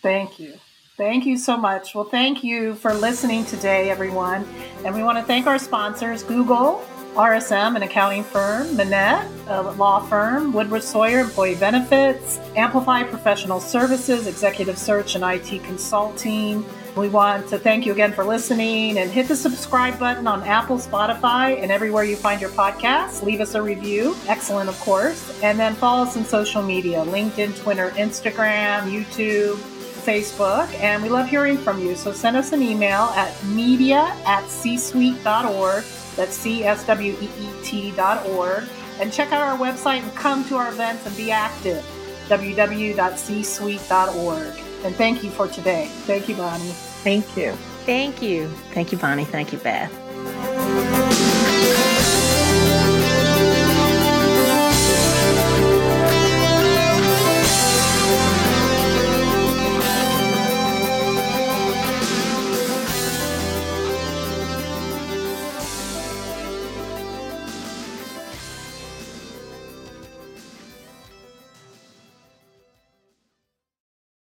thank 0.02 0.38
you 0.40 0.54
Thank 0.98 1.26
you 1.26 1.38
so 1.38 1.56
much. 1.56 1.94
Well, 1.94 2.02
thank 2.02 2.42
you 2.42 2.74
for 2.74 2.92
listening 2.92 3.44
today, 3.44 3.88
everyone. 3.88 4.44
And 4.84 4.92
we 4.96 5.04
want 5.04 5.16
to 5.16 5.22
thank 5.22 5.46
our 5.46 5.56
sponsors 5.56 6.24
Google, 6.24 6.84
RSM, 7.14 7.76
an 7.76 7.82
accounting 7.82 8.24
firm, 8.24 8.76
Manatt, 8.76 9.28
a 9.46 9.62
law 9.62 10.00
firm, 10.00 10.52
Woodruff 10.52 10.82
Sawyer, 10.82 11.20
employee 11.20 11.54
benefits, 11.54 12.38
Amplify 12.56 13.04
Professional 13.04 13.60
Services, 13.60 14.26
executive 14.26 14.76
search 14.76 15.14
and 15.14 15.22
IT 15.22 15.62
consulting. 15.62 16.64
We 16.96 17.08
want 17.08 17.48
to 17.48 17.58
thank 17.58 17.86
you 17.86 17.92
again 17.92 18.12
for 18.12 18.24
listening 18.24 18.98
and 18.98 19.10
hit 19.10 19.28
the 19.28 19.36
subscribe 19.36 19.98
button 19.98 20.26
on 20.26 20.42
Apple, 20.42 20.78
Spotify, 20.78 21.62
and 21.62 21.70
everywhere 21.70 22.04
you 22.04 22.16
find 22.16 22.40
your 22.40 22.50
podcasts. 22.50 23.22
Leave 23.22 23.40
us 23.40 23.54
a 23.54 23.62
review. 23.62 24.16
Excellent, 24.26 24.68
of 24.68 24.78
course. 24.80 25.40
And 25.42 25.58
then 25.58 25.74
follow 25.74 26.02
us 26.02 26.16
on 26.16 26.24
social 26.24 26.62
media 26.62 27.04
LinkedIn, 27.04 27.60
Twitter, 27.62 27.90
Instagram, 27.90 28.90
YouTube. 28.90 29.58
Facebook, 30.08 30.72
and 30.80 31.02
we 31.02 31.10
love 31.10 31.28
hearing 31.28 31.58
from 31.58 31.78
you. 31.80 31.94
So 31.94 32.12
send 32.12 32.34
us 32.34 32.52
an 32.52 32.62
email 32.62 33.12
at 33.14 33.44
media 33.44 34.16
at 34.24 34.42
csweet.org. 34.44 35.84
That's 36.16 36.34
C 36.34 36.64
S 36.64 36.86
W 36.86 37.14
E 37.20 37.28
E 37.38 37.50
T.org. 37.62 38.64
And 39.00 39.12
check 39.12 39.32
out 39.32 39.42
our 39.42 39.58
website 39.58 40.02
and 40.02 40.14
come 40.14 40.48
to 40.48 40.56
our 40.56 40.68
events 40.68 41.04
and 41.04 41.14
be 41.14 41.30
active. 41.30 41.84
www.csweet.org. 42.28 44.67
And 44.84 44.94
thank 44.94 45.24
you 45.24 45.30
for 45.30 45.48
today. 45.48 45.86
Thank 46.06 46.28
you, 46.28 46.36
Bonnie. 46.36 46.72
Thank 47.04 47.36
you. 47.36 47.52
Thank 47.84 48.22
you. 48.22 48.48
Thank 48.72 48.92
you, 48.92 48.98
Bonnie. 48.98 49.24
Thank 49.24 49.52
you, 49.52 49.58
Beth. 49.58 50.07